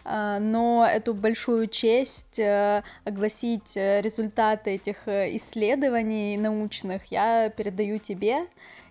а, 0.05 0.40
но 0.40 0.88
эту 0.90 1.12
большую 1.14 1.68
честь 1.68 2.38
э, 2.38 2.83
огласить 3.05 3.77
э, 3.77 4.01
результаты 4.01 4.70
этих 4.72 4.96
э, 5.07 5.37
исследований 5.37 6.37
научных 6.38 7.12
я 7.12 7.51
передаю 7.51 7.98
тебе. 7.98 8.46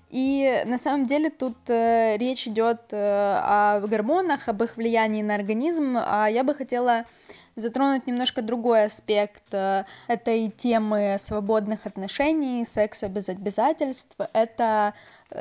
И 0.09 0.63
на 0.65 0.77
самом 0.77 1.05
деле 1.05 1.29
тут 1.29 1.57
э, 1.69 2.15
речь 2.17 2.47
идет 2.47 2.81
э, 2.91 2.95
о 2.97 3.81
гормонах, 3.81 4.47
об 4.47 4.63
их 4.63 4.77
влиянии 4.77 5.21
на 5.21 5.35
организм, 5.35 5.97
а 5.99 6.27
я 6.27 6.45
бы 6.45 6.53
хотела 6.53 7.03
затронуть 7.55 8.07
немножко 8.07 8.41
другой 8.41 8.85
аспект 8.85 9.43
э, 9.51 9.83
этой 10.07 10.49
темы 10.49 11.17
свободных 11.19 11.85
отношений, 11.85 12.63
секса 12.63 13.09
без 13.09 13.27
обязательств. 13.27 14.15
Это 14.31 14.93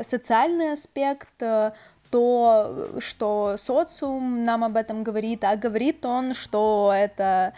социальный 0.02 0.72
аспект, 0.72 1.40
э, 1.40 1.70
то, 2.10 2.96
что 2.98 3.56
социум 3.56 4.44
нам 4.44 4.64
об 4.64 4.76
этом 4.76 5.04
говорит, 5.04 5.44
а 5.44 5.56
говорит 5.56 6.04
он, 6.04 6.34
что 6.34 6.92
это 6.94 7.52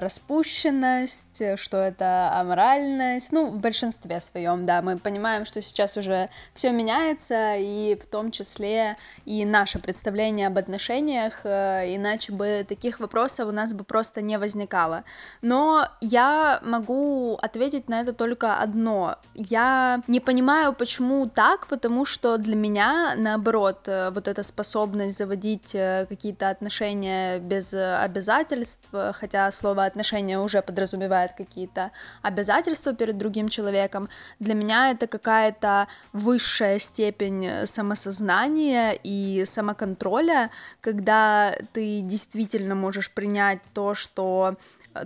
распущенность, 0.00 1.42
что 1.56 1.78
это 1.78 2.30
аморальность, 2.34 3.32
ну, 3.32 3.46
в 3.46 3.58
большинстве 3.58 4.20
своем, 4.20 4.64
да, 4.64 4.82
мы 4.82 4.98
понимаем, 4.98 5.44
что 5.44 5.60
сейчас 5.62 5.96
уже 5.96 6.28
все 6.54 6.70
меняется, 6.70 7.56
и 7.56 7.98
в 8.00 8.06
том 8.06 8.30
числе 8.30 8.96
и 9.24 9.44
наше 9.44 9.78
представление 9.78 10.46
об 10.46 10.58
отношениях, 10.58 11.40
э, 11.44 11.94
иначе 11.94 12.32
бы 12.32 12.64
таких 12.68 13.00
вопросов 13.00 13.48
у 13.48 13.52
нас 13.52 13.72
бы 13.72 13.84
просто 13.84 14.20
не 14.22 14.38
возникало. 14.38 15.04
Но 15.42 15.88
я 16.00 16.60
могу 16.62 17.38
ответить 17.42 17.88
на 17.88 18.00
это 18.00 18.12
только 18.12 18.56
одно. 18.56 19.16
Я 19.34 20.02
не 20.06 20.20
понимаю, 20.20 20.72
почему 20.72 21.28
так, 21.28 21.66
потому 21.66 22.04
что 22.04 22.38
для 22.38 22.56
меня, 22.56 23.14
наоборот, 23.16 23.86
э, 23.86 24.10
вот 24.10 24.28
эта 24.28 24.42
способность 24.42 25.18
заводить 25.18 25.72
какие-то 26.08 26.48
отношения 26.50 27.38
без 27.38 27.74
обязательств, 27.74 28.88
хотя 29.12 29.50
слово 29.58 29.84
отношения 29.84 30.38
уже 30.38 30.62
подразумевает 30.62 31.32
какие-то 31.36 31.90
обязательства 32.22 32.94
перед 32.94 33.18
другим 33.18 33.48
человеком. 33.48 34.08
Для 34.38 34.54
меня 34.54 34.90
это 34.90 35.06
какая-то 35.06 35.88
высшая 36.12 36.78
степень 36.78 37.66
самосознания 37.66 38.98
и 39.02 39.44
самоконтроля, 39.44 40.50
когда 40.80 41.54
ты 41.72 42.00
действительно 42.00 42.74
можешь 42.74 43.10
принять 43.10 43.60
то, 43.74 43.94
что 43.94 44.56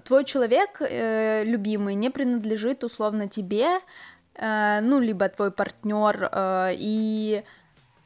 твой 0.04 0.24
человек 0.24 0.80
э, 0.80 1.44
любимый 1.44 1.94
не 1.94 2.10
принадлежит 2.10 2.84
условно 2.84 3.28
тебе, 3.28 3.66
э, 4.34 4.80
ну, 4.82 5.00
либо 5.00 5.28
твой 5.28 5.50
партнер, 5.50 6.28
э, 6.30 6.74
и 6.78 7.42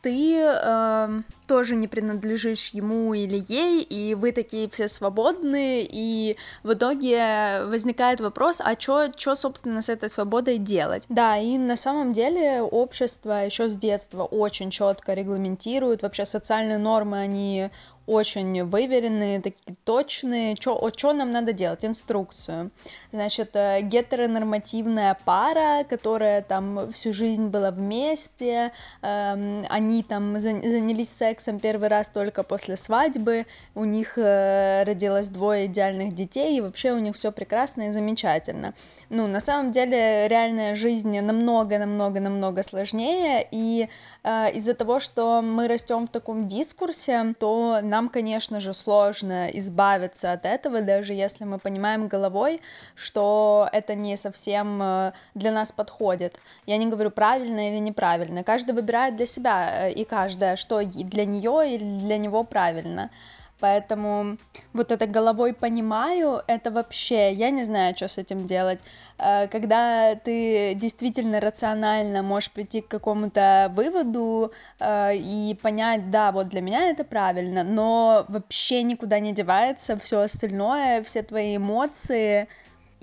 ты 0.02 0.38
э, 0.38 1.22
тоже 1.46 1.76
не 1.76 1.88
принадлежишь 1.88 2.70
ему 2.70 3.14
или 3.14 3.42
ей, 3.48 3.82
и 3.82 4.14
вы 4.14 4.32
такие 4.32 4.68
все 4.70 4.88
свободные, 4.88 5.86
и 5.90 6.36
в 6.62 6.72
итоге 6.72 7.64
возникает 7.64 8.20
вопрос, 8.20 8.60
а 8.64 8.78
что, 8.78 9.34
собственно, 9.34 9.82
с 9.82 9.88
этой 9.88 10.08
свободой 10.08 10.58
делать? 10.58 11.04
Да, 11.08 11.38
и 11.38 11.58
на 11.58 11.76
самом 11.76 12.12
деле 12.12 12.62
общество 12.62 13.44
еще 13.44 13.70
с 13.70 13.76
детства 13.76 14.24
очень 14.24 14.70
четко 14.70 15.14
регламентирует, 15.14 16.02
вообще 16.02 16.26
социальные 16.26 16.78
нормы, 16.78 17.18
они 17.18 17.70
очень 18.06 18.64
выверенные, 18.64 19.40
такие 19.40 19.76
точные. 19.84 20.56
Что 20.56 21.12
нам 21.12 21.32
надо 21.32 21.52
делать? 21.52 21.84
Инструкцию. 21.84 22.70
Значит, 23.12 23.50
э, 23.54 23.80
гетеронормативная 23.82 25.18
пара, 25.24 25.84
которая 25.84 26.42
там 26.42 26.92
всю 26.92 27.12
жизнь 27.12 27.48
была 27.48 27.70
вместе, 27.70 28.72
э, 29.02 29.64
они 29.68 30.02
там 30.02 30.40
занялись 30.40 31.10
сексом 31.10 31.35
первый 31.60 31.88
раз 31.88 32.08
только 32.08 32.42
после 32.42 32.76
свадьбы, 32.76 33.46
у 33.74 33.84
них 33.84 34.16
э, 34.16 34.84
родилось 34.84 35.28
двое 35.28 35.66
идеальных 35.66 36.14
детей, 36.14 36.58
и 36.58 36.60
вообще 36.60 36.92
у 36.92 36.98
них 36.98 37.16
все 37.16 37.32
прекрасно 37.32 37.88
и 37.88 37.92
замечательно. 37.92 38.74
Ну, 39.10 39.26
на 39.26 39.40
самом 39.40 39.70
деле, 39.70 40.28
реальная 40.28 40.74
жизнь 40.74 41.20
намного-намного-намного 41.20 42.62
сложнее, 42.62 43.46
и 43.50 43.88
э, 44.24 44.52
из-за 44.52 44.74
того, 44.74 45.00
что 45.00 45.42
мы 45.42 45.68
растем 45.68 46.06
в 46.06 46.10
таком 46.10 46.48
дискурсе, 46.48 47.34
то 47.38 47.80
нам, 47.82 48.08
конечно 48.08 48.60
же, 48.60 48.72
сложно 48.72 49.48
избавиться 49.52 50.32
от 50.32 50.46
этого, 50.46 50.80
даже 50.80 51.12
если 51.12 51.44
мы 51.44 51.58
понимаем 51.58 52.08
головой, 52.08 52.60
что 52.94 53.68
это 53.72 53.94
не 53.94 54.16
совсем 54.16 54.80
э, 54.82 55.12
для 55.34 55.52
нас 55.52 55.72
подходит. 55.72 56.38
Я 56.66 56.76
не 56.76 56.86
говорю 56.86 57.10
правильно 57.10 57.68
или 57.68 57.78
неправильно. 57.78 58.42
Каждый 58.42 58.74
выбирает 58.74 59.16
для 59.16 59.26
себя 59.26 59.88
э, 59.88 59.92
и 59.92 60.04
каждая, 60.04 60.56
что 60.56 60.82
для 60.84 61.25
нее 61.26 61.74
или 61.74 62.00
для 62.00 62.18
него 62.18 62.44
правильно. 62.44 63.10
Поэтому 63.58 64.36
вот 64.74 64.92
это 64.92 65.06
головой 65.06 65.54
понимаю, 65.54 66.42
это 66.46 66.70
вообще, 66.70 67.32
я 67.32 67.50
не 67.50 67.64
знаю, 67.64 67.96
что 67.96 68.06
с 68.06 68.18
этим 68.18 68.44
делать. 68.44 68.80
Э, 69.18 69.48
когда 69.48 70.14
ты 70.14 70.74
действительно 70.74 71.40
рационально 71.40 72.22
можешь 72.22 72.50
прийти 72.50 72.82
к 72.82 72.88
какому-то 72.88 73.72
выводу 73.74 74.52
э, 74.78 75.16
и 75.16 75.58
понять, 75.62 76.10
да, 76.10 76.32
вот 76.32 76.48
для 76.48 76.60
меня 76.60 76.90
это 76.90 77.04
правильно, 77.04 77.64
но 77.64 78.26
вообще 78.28 78.82
никуда 78.82 79.20
не 79.20 79.32
девается 79.32 79.96
все 79.96 80.20
остальное, 80.20 81.02
все 81.02 81.22
твои 81.22 81.56
эмоции, 81.56 82.48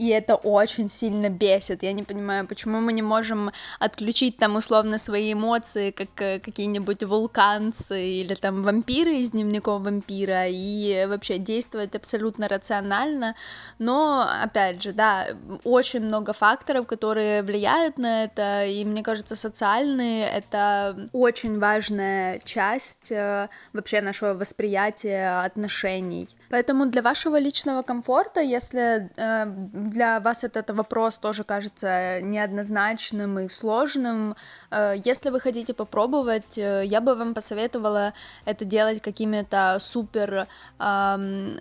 и 0.04 0.10
это 0.10 0.36
очень 0.36 0.90
сильно 0.90 1.30
бесит. 1.30 1.82
Я 1.82 1.94
не 1.94 2.04
понимаю, 2.04 2.46
почему 2.46 2.82
мы 2.82 2.92
не 2.92 3.02
можем 3.02 3.52
отключить 3.80 4.36
там 4.38 4.58
условно 4.58 4.98
свои 4.98 5.32
эмоции, 5.32 5.92
как 5.92 6.10
э, 6.22 6.40
какие-нибудь 6.40 7.04
вулканцы 7.04 8.04
или 8.04 8.36
там 8.36 8.64
вампиры 8.64 9.14
из 9.14 9.32
дневников 9.32 9.82
вампира, 9.82 10.48
и 10.50 11.06
вообще 11.08 11.38
действовать 11.38 11.96
абсолютно 11.96 12.50
рационально. 12.50 13.36
Но, 13.80 14.28
опять 14.44 14.84
же, 14.84 14.92
да, 14.92 15.28
очень 15.64 16.02
много 16.02 16.34
факторов, 16.34 16.86
которые 16.86 17.42
влияют 17.42 17.98
на 17.98 18.26
это, 18.26 18.66
и 18.66 18.84
мне 18.84 19.04
кажется, 19.04 19.38
социальные— 19.38 20.28
это 20.36 21.10
очень 21.14 21.60
важная 21.60 22.40
часть 22.40 23.14
э, 23.14 23.48
вообще 23.72 24.02
нашего 24.02 24.34
восприятия 24.34 25.46
отношений. 25.46 26.28
Поэтому 26.50 26.88
для 26.88 27.02
вашего 27.02 27.40
личного 27.40 27.84
комфорта, 27.84 28.42
если 28.42 29.10
э, 29.16 29.46
для 29.94 30.20
вас 30.20 30.44
этот 30.44 30.72
вопрос 30.72 31.18
тоже 31.18 31.44
кажется 31.44 32.20
неоднозначным 32.22 33.40
и 33.40 33.48
сложным, 33.48 34.36
э, 34.72 34.96
если 35.06 35.30
вы 35.30 35.40
хотите 35.40 35.74
попробовать, 35.74 36.58
э, 36.58 36.84
я 36.86 37.00
бы 37.00 37.16
вам 37.16 37.34
посоветовала 37.34 38.14
это 38.46 38.66
делать 38.66 39.02
какими-то 39.02 39.78
супер 39.80 40.48
э, 40.80 41.16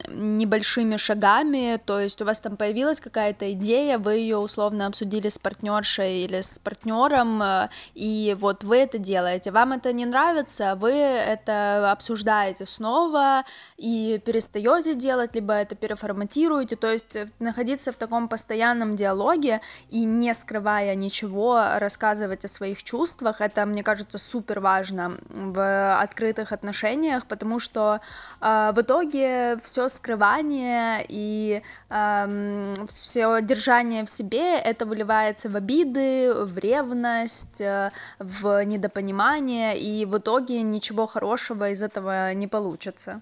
небольшими 0.09 0.97
шагами, 0.97 1.81
то 1.85 2.01
есть 2.01 2.23
у 2.23 2.25
вас 2.25 2.40
там 2.40 2.57
появилась 2.57 3.01
какая-то 3.01 3.53
идея, 3.53 3.99
вы 3.99 4.14
ее 4.14 4.38
условно 4.38 4.87
обсудили 4.87 5.29
с 5.29 5.38
партнершей 5.38 6.25
или 6.25 6.40
с 6.40 6.59
партнером, 6.59 7.42
э, 7.42 7.68
и 7.95 8.35
вот 8.38 8.64
вы 8.64 8.79
это 8.79 8.99
делаете. 8.99 9.51
Вам 9.51 9.73
это 9.73 9.92
не 9.92 10.07
нравится, 10.07 10.75
вы 10.75 10.92
это 10.92 11.92
обсуждаете 11.92 12.64
снова 12.66 13.45
и 13.77 14.21
перестаете 14.25 14.95
делать, 14.95 15.35
либо 15.35 15.53
это 15.53 15.75
переформатируете, 15.75 16.77
то 16.77 16.90
есть 16.90 17.18
находиться 17.38 17.92
в 17.92 17.97
таком 17.97 18.12
постоянном 18.29 18.96
диалоге 18.96 19.61
и 19.90 20.05
не 20.05 20.35
скрывая 20.35 20.94
ничего, 20.94 21.62
рассказывать 21.77 22.44
о 22.44 22.48
своих 22.48 22.83
чувствах, 22.83 23.40
это, 23.40 23.66
мне 23.66 23.83
кажется, 23.83 24.18
супер 24.18 24.61
важно 24.61 25.16
в 25.31 26.01
открытых 26.01 26.53
отношениях, 26.53 27.27
потому 27.27 27.59
что 27.59 28.01
э, 28.40 28.72
в 28.75 28.81
итоге 28.81 29.59
все 29.62 29.88
скрывание 29.88 31.05
и 31.09 31.62
э, 31.90 32.75
все 32.88 33.40
держание 33.42 34.05
в 34.05 34.11
себе, 34.11 34.59
это 34.59 34.87
выливается 34.87 35.48
в 35.48 35.57
обиды, 35.57 36.33
в 36.35 36.59
ревность, 36.59 37.61
э, 37.61 37.90
в 38.18 38.64
недопонимание, 38.64 39.79
и 39.79 40.05
в 40.05 40.18
итоге 40.18 40.62
ничего 40.62 41.07
хорошего 41.07 41.70
из 41.70 41.83
этого 41.83 42.33
не 42.35 42.46
получится. 42.46 43.20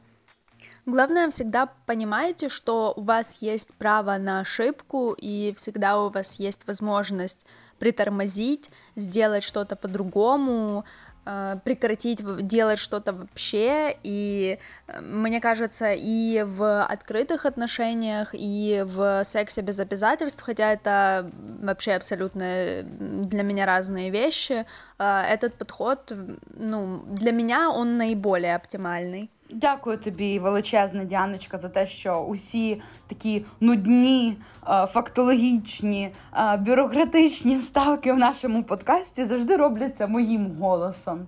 Главное, 0.90 1.30
всегда 1.30 1.68
понимайте, 1.86 2.48
что 2.48 2.92
у 2.96 3.02
вас 3.02 3.38
есть 3.40 3.74
право 3.74 4.18
на 4.18 4.40
ошибку, 4.40 5.14
и 5.16 5.54
всегда 5.56 6.00
у 6.00 6.08
вас 6.08 6.40
есть 6.40 6.66
возможность 6.66 7.46
притормозить, 7.78 8.70
сделать 8.96 9.44
что-то 9.44 9.76
по-другому, 9.76 10.84
э, 11.26 11.58
прекратить 11.62 12.24
делать 12.44 12.80
что-то 12.80 13.12
вообще, 13.12 13.96
и 14.02 14.58
э, 14.88 15.00
мне 15.00 15.40
кажется, 15.40 15.92
и 15.92 16.42
в 16.42 16.82
открытых 16.82 17.46
отношениях, 17.46 18.30
и 18.32 18.82
в 18.84 19.22
сексе 19.22 19.60
без 19.60 19.78
обязательств, 19.78 20.42
хотя 20.42 20.72
это 20.72 21.30
вообще 21.60 21.92
абсолютно 21.92 22.82
для 22.82 23.44
меня 23.44 23.64
разные 23.64 24.10
вещи, 24.10 24.66
э, 24.98 25.20
этот 25.30 25.54
подход, 25.54 26.12
ну, 26.56 27.04
для 27.06 27.30
меня 27.30 27.70
он 27.70 27.96
наиболее 27.96 28.56
оптимальный. 28.56 29.30
Дякую 29.52 29.98
тобі, 29.98 30.38
величезна 30.38 31.04
Діаночка, 31.04 31.58
за 31.58 31.68
те, 31.68 31.86
що 31.86 32.20
усі 32.20 32.82
такі 33.06 33.44
нудні, 33.60 34.36
е, 34.68 34.86
фактологічні, 34.86 36.14
е, 36.36 36.56
бюрократичні 36.56 37.56
вставки 37.56 38.12
в 38.12 38.18
нашому 38.18 38.62
подкасті 38.62 39.24
завжди 39.24 39.56
робляться 39.56 40.06
моїм 40.06 40.56
голосом. 40.60 41.26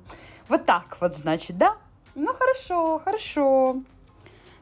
Вот 0.49 0.67
так 0.67 0.97
от, 1.01 1.13
значить, 1.13 1.57
да? 1.57 1.73
Ну, 2.15 2.29
хорошо, 2.39 3.01
хорошо. 3.05 3.77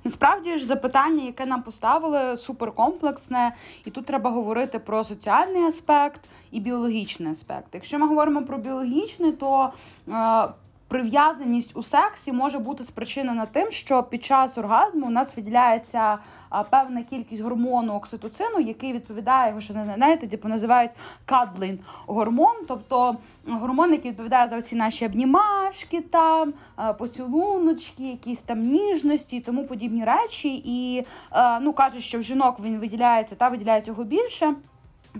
Насправді 0.05 0.59
ж 0.59 0.67
запитання, 0.67 1.25
яке 1.25 1.47
нам 1.47 1.63
поставили, 1.63 2.37
суперкомплексне, 2.37 3.57
і 3.85 3.91
тут 3.91 4.07
треба 4.07 4.31
говорити 4.31 4.79
про 4.79 5.05
соціальний 5.05 5.63
аспект 5.63 6.21
і 6.51 6.61
біологічний 6.61 7.33
аспект. 7.33 7.67
Якщо 7.73 7.99
ми 7.99 8.07
говоримо 8.07 8.43
про 8.43 8.59
біологічний, 8.59 9.33
то 9.33 9.73
е, 10.09 10.49
прив'язаність 10.91 11.77
у 11.77 11.83
сексі 11.83 12.33
може 12.33 12.59
бути 12.59 12.85
спричинена 12.85 13.47
тим, 13.47 13.71
що 13.71 14.03
під 14.03 14.25
час 14.25 14.59
оргазму 14.59 15.07
у 15.07 15.11
нас 15.11 15.37
виділяється 15.37 16.19
певна 16.71 17.03
кількість 17.03 17.43
гормону 17.43 17.95
окситоцину, 17.95 18.61
який 18.61 18.93
відповідає, 18.93 19.49
його 19.49 19.61
що 19.61 19.75
не 19.75 19.95
знаєте, 19.97 20.27
типу 20.27 20.49
називають 20.49 20.91
кадлин 21.25 21.79
гормон, 22.07 22.55
тобто 22.69 23.17
гормон, 23.49 23.93
який 23.93 24.11
відповідає 24.11 24.49
за 24.49 24.59
всі 24.59 24.77
наші 24.77 25.07
обнімашки, 25.07 26.01
там 26.01 26.55
поцілуночки, 26.99 28.03
якісь 28.03 28.43
там 28.43 28.61
ніжності 28.61 29.37
і 29.37 29.41
тому 29.41 29.67
подібні 29.67 30.05
речі. 30.05 30.63
І 30.65 31.05
ну 31.61 31.73
кажуть, 31.73 32.03
що 32.03 32.19
в 32.19 32.23
жінок 32.23 32.61
він 32.61 32.79
виділяється 32.79 33.35
та 33.35 33.49
виділяється 33.49 33.91
його 33.91 34.05
більше. 34.05 34.55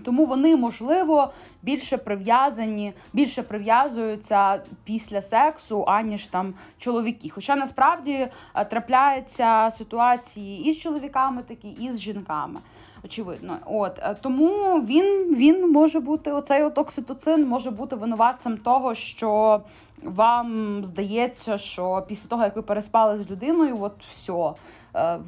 Тому 0.03 0.25
вони, 0.25 0.55
можливо, 0.55 1.31
більше 1.61 1.97
прив'язані, 1.97 2.93
більше 3.13 3.43
прив'язуються 3.43 4.61
після 4.83 5.21
сексу, 5.21 5.83
аніж 5.87 6.27
там 6.27 6.53
чоловіки. 6.77 7.29
Хоча 7.29 7.55
насправді 7.55 8.27
е, 8.55 8.65
трапляються 8.65 9.69
ситуації 9.71 10.69
і 10.69 10.73
з 10.73 10.79
чоловіками, 10.79 11.43
такі, 11.47 11.67
і 11.67 11.91
з 11.91 11.99
жінками. 11.99 12.59
Очевидно, 13.03 13.57
от 13.65 13.99
е, 13.99 14.15
тому 14.21 14.81
він 14.81 15.35
він 15.35 15.71
може 15.71 15.99
бути 15.99 16.31
оцей 16.31 16.63
от 16.63 16.77
окситоцин 16.77 17.47
може 17.47 17.71
бути 17.71 17.95
винуватцем 17.95 18.57
того, 18.57 18.95
що 18.95 19.61
вам 20.03 20.81
здається, 20.85 21.57
що 21.57 22.05
після 22.07 22.29
того, 22.29 22.43
як 22.43 22.55
ви 22.55 22.61
переспали 22.61 23.23
з 23.23 23.31
людиною, 23.31 23.77
от 23.81 24.03
все. 24.03 24.53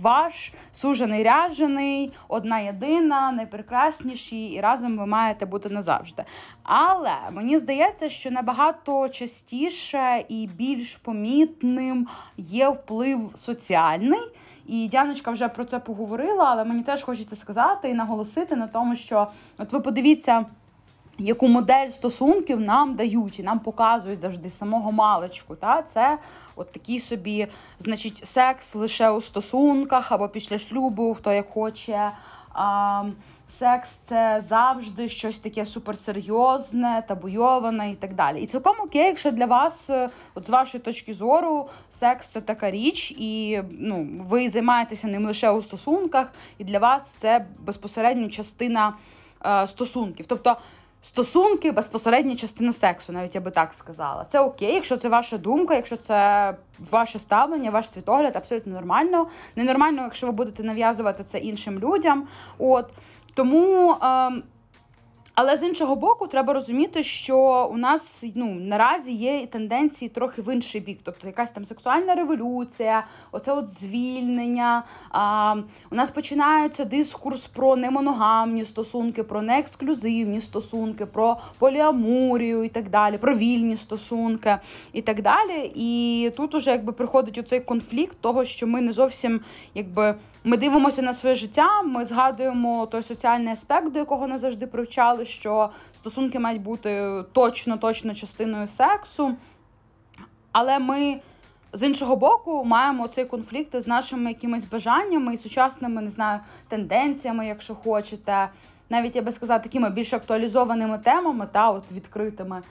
Ваш 0.02 0.54
сужений 0.72 1.24
ряжений, 1.24 2.12
одна 2.28 2.60
єдина, 2.60 3.32
найпрекрасніші, 3.32 4.46
і 4.46 4.62
разом 4.62 4.98
ви 4.98 5.06
маєте 5.06 5.46
бути 5.46 5.70
назавжди. 5.70 6.24
Але 6.64 7.16
мені 7.32 7.58
здається, 7.58 8.10
що 8.10 8.32
набагато 8.32 9.10
частіше 9.10 10.26
і 10.30 10.50
більш 10.58 10.96
помітним 10.96 12.08
є 12.38 12.70
вплив 12.70 13.32
соціальний. 13.36 14.22
І 14.68 14.88
Дяночка 14.88 15.32
вже 15.32 15.48
про 15.48 15.66
це 15.66 15.80
поговорила, 15.80 16.46
але 16.46 16.64
мені 16.64 16.84
теж 16.84 17.04
хочеться 17.04 17.36
сказати 17.36 17.90
і 17.90 17.94
наголосити 17.94 18.56
на 18.56 18.68
тому, 18.68 18.96
що 18.96 19.28
от 19.58 19.72
ви 19.72 19.80
подивіться. 19.80 20.46
Яку 21.18 21.48
модель 21.48 21.90
стосунків 21.90 22.60
нам 22.60 22.96
дають 22.96 23.40
і 23.40 23.44
нам 23.44 23.60
показують 23.60 24.20
завжди 24.20 24.50
самого 24.50 24.92
маличку. 24.92 25.56
Та? 25.56 25.82
Це 25.82 26.18
от 26.56 26.72
такий 26.72 27.00
собі, 27.00 27.48
значить, 27.80 28.28
секс 28.28 28.76
лише 28.76 29.10
у 29.10 29.22
стосунках 29.22 30.12
або 30.12 30.30
після 30.30 30.58
шлюбу, 30.58 31.14
хто 31.14 31.32
як 31.32 31.50
хоче. 31.50 32.12
А, 32.54 33.04
Секс 33.60 33.90
це 34.06 34.44
завжди 34.48 35.10
щось 35.10 35.38
таке 35.38 35.66
суперсерйозне, 35.66 37.04
табуйоване 37.08 37.92
і 37.92 37.96
так 37.96 38.14
далі. 38.14 38.42
І 38.42 38.48
цілком 38.48 38.76
окей, 38.86 39.06
якщо 39.06 39.32
для 39.32 39.46
вас, 39.46 39.90
е, 39.90 40.10
от 40.36 40.48
з 40.48 40.50
вашої 40.50 40.84
точки 40.84 41.14
зору, 41.14 41.70
секс 41.90 42.28
це 42.28 42.42
така 42.42 42.72
річ, 42.72 43.12
і 43.12 43.62
ну, 43.72 44.08
ви 44.22 44.50
займаєтеся 44.50 45.08
ним 45.08 45.26
лише 45.26 45.52
у 45.52 45.62
стосунках, 45.62 46.34
і 46.58 46.64
для 46.64 46.80
вас 46.80 47.14
це 47.14 47.46
безпосередньо 47.60 48.30
частина 48.30 48.94
е, 49.46 49.68
стосунків. 49.68 50.26
Тобто 50.30 50.58
стосунки 51.04 51.72
безпосередня 51.72 52.36
частина 52.36 52.74
сексу, 52.74 53.14
навіть 53.14 53.36
я 53.36 53.42
би 53.42 53.52
так 53.52 53.74
сказала. 53.74 54.26
Це 54.30 54.40
окей, 54.40 54.74
якщо 54.74 54.98
це 54.98 55.10
ваша 55.10 55.38
думка, 55.38 55.76
якщо 55.76 55.98
це 55.98 56.56
ваше 56.92 57.20
ставлення, 57.20 57.70
ваш 57.70 57.90
світогляд, 57.90 58.36
абсолютно 58.36 58.74
нормально. 58.74 59.28
Ненормально, 59.56 60.02
якщо 60.04 60.28
ви 60.28 60.34
будете 60.34 60.64
нав'язувати 60.64 61.24
це 61.24 61.38
іншим 61.38 61.80
людям. 61.80 62.28
От 62.58 62.90
тому. 63.34 63.96
Е, 64.04 64.32
але 65.36 65.58
з 65.58 65.64
іншого 65.64 65.96
боку, 65.96 66.28
треба 66.28 66.54
розуміти, 66.54 67.04
що 67.04 67.70
у 67.72 67.78
нас 67.78 68.26
ну 68.36 68.46
наразі 68.46 69.14
є 69.14 69.46
тенденції 69.46 70.10
трохи 70.10 70.42
в 70.42 70.54
інший 70.54 70.82
бік, 70.82 71.00
тобто 71.04 71.28
якась 71.28 71.52
там 71.52 71.66
сексуальна 71.66 72.16
революція, 72.16 73.08
оце 73.32 73.54
от 73.54 73.68
звільнення. 73.68 74.84
А, 75.10 75.56
У 75.92 75.96
нас 75.96 76.12
починається 76.12 76.86
дискурс 76.86 77.48
про 77.48 77.76
немоногамні 77.76 78.66
стосунки, 78.66 79.24
про 79.24 79.42
неексклюзивні 79.42 80.42
стосунки, 80.42 81.06
про 81.06 81.38
поліамурію 81.60 82.64
і 82.64 82.70
так 82.70 82.90
далі, 82.90 83.18
про 83.18 83.36
вільні 83.36 83.78
стосунки 83.78 84.58
і 84.94 85.02
так 85.02 85.22
далі. 85.22 85.72
І 85.76 86.32
тут 86.38 86.56
уже 86.56 86.72
якби 86.72 86.94
приходить 86.94 87.38
оцей 87.38 87.60
конфлікт 87.60 88.18
того, 88.22 88.44
що 88.44 88.68
ми 88.68 88.82
не 88.82 88.94
зовсім 88.94 89.42
якби. 89.74 90.16
Ми 90.46 90.58
дивимося 90.58 91.02
на 91.02 91.14
своє 91.14 91.36
життя, 91.36 91.82
ми 91.82 92.06
згадуємо 92.06 92.86
той 92.86 93.04
соціальний 93.04 93.54
аспект, 93.54 93.92
до 93.92 94.00
якого 94.00 94.28
нас 94.28 94.42
завжди 94.42 94.68
привчали, 94.68 95.26
що 95.26 95.70
стосунки 95.98 96.40
мають 96.40 96.62
бути 96.62 97.24
точно-точно 97.34 98.16
частиною 98.16 98.68
сексу. 98.68 99.36
Але 100.52 100.80
ми 100.80 101.20
з 101.74 101.84
іншого 101.84 102.16
боку, 102.16 102.64
маємо 102.66 103.08
цей 103.08 103.26
конфлікт 103.26 103.76
з 103.76 103.88
нашими 103.88 104.30
якимись 104.30 104.66
бажаннями 104.66 105.34
і 105.34 105.38
сучасними, 105.38 106.02
не 106.02 106.10
знаю, 106.10 106.40
тенденціями, 106.68 107.48
якщо 107.48 107.76
хочете. 107.76 108.50
Навіть 108.90 109.16
я 109.16 109.22
би 109.22 109.32
сказала, 109.32 109.60
такими 109.60 109.90
більш 109.90 110.14
актуалізованими 110.14 110.98
темами, 110.98 111.48
та 111.52 111.72
от 111.72 111.84
відкритими. 111.92 112.62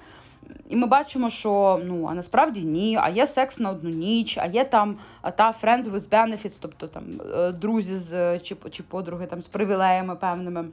І 0.69 0.77
ми 0.77 0.87
бачимо, 0.87 1.31
що 1.31 1.81
ну 1.85 2.07
а 2.11 2.15
насправді 2.15 2.61
ні, 2.61 2.99
а 3.03 3.09
є 3.09 3.27
секс 3.27 3.59
на 3.59 3.71
одну 3.71 3.91
ніч, 3.91 4.39
а 4.39 4.47
є 4.47 4.65
там 4.65 4.97
та 5.37 5.55
friends 5.63 5.85
with 5.85 6.09
benefits, 6.09 6.57
тобто 6.61 6.87
там 6.87 7.05
е, 7.37 7.53
друзі 7.53 7.97
з 7.97 8.39
чи 8.39 8.57
чи 8.71 8.83
подруги 8.83 9.27
там 9.27 9.43
з 9.43 9.47
привілеями 9.47 10.17
певними. 10.17 10.65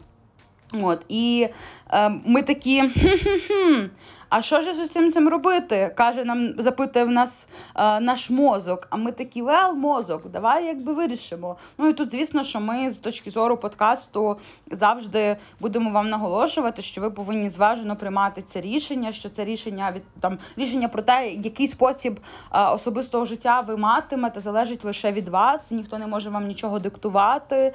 От, 0.74 1.06
І 1.10 1.48
е, 1.92 2.10
ми 2.10 2.42
такі. 2.42 2.82
хм-хм-хм, 2.82 3.90
а 4.30 4.42
що 4.42 4.62
ж 4.62 4.74
з 4.74 4.80
усім 4.80 5.12
цим 5.12 5.30
робити? 5.30 5.92
Каже, 5.96 6.26
нам 6.26 6.54
запитує 6.58 7.06
в 7.06 7.12
нас 7.12 7.48
е, 7.76 8.00
наш 8.00 8.30
мозок. 8.30 8.88
А 8.90 8.98
ми 8.98 9.12
такі 9.12 9.42
вел, 9.42 9.74
мозок, 9.74 10.30
давай 10.30 10.66
якби 10.66 10.94
вирішимо. 10.94 11.56
Ну 11.78 11.88
і 11.88 11.94
тут, 11.94 12.12
звісно, 12.12 12.44
що 12.44 12.60
ми 12.60 12.92
з 12.92 12.98
точки 12.98 13.32
зору 13.32 13.58
подкасту 13.58 14.38
завжди 14.72 15.38
будемо 15.60 15.90
вам 15.92 16.10
наголошувати, 16.10 16.82
що 16.82 17.02
ви 17.02 17.12
повинні 17.12 17.50
зважено 17.50 17.96
приймати 17.96 18.42
це 18.42 18.62
рішення, 18.62 19.12
що 19.12 19.30
це 19.30 19.46
рішення 19.46 19.92
від 19.96 20.04
там 20.20 20.38
рішення 20.58 20.88
про 20.88 21.02
те, 21.02 21.30
який 21.30 21.68
спосіб 21.68 22.20
е, 22.54 22.66
особистого 22.66 23.26
життя 23.26 23.60
ви 23.60 23.78
матимете, 23.78 24.40
залежить 24.40 24.86
лише 24.86 25.12
від 25.12 25.28
вас. 25.30 25.72
Ніхто 25.72 25.98
не 25.98 26.08
може 26.08 26.30
вам 26.30 26.48
нічого 26.48 26.80
диктувати 26.80 27.56
е, 27.56 27.72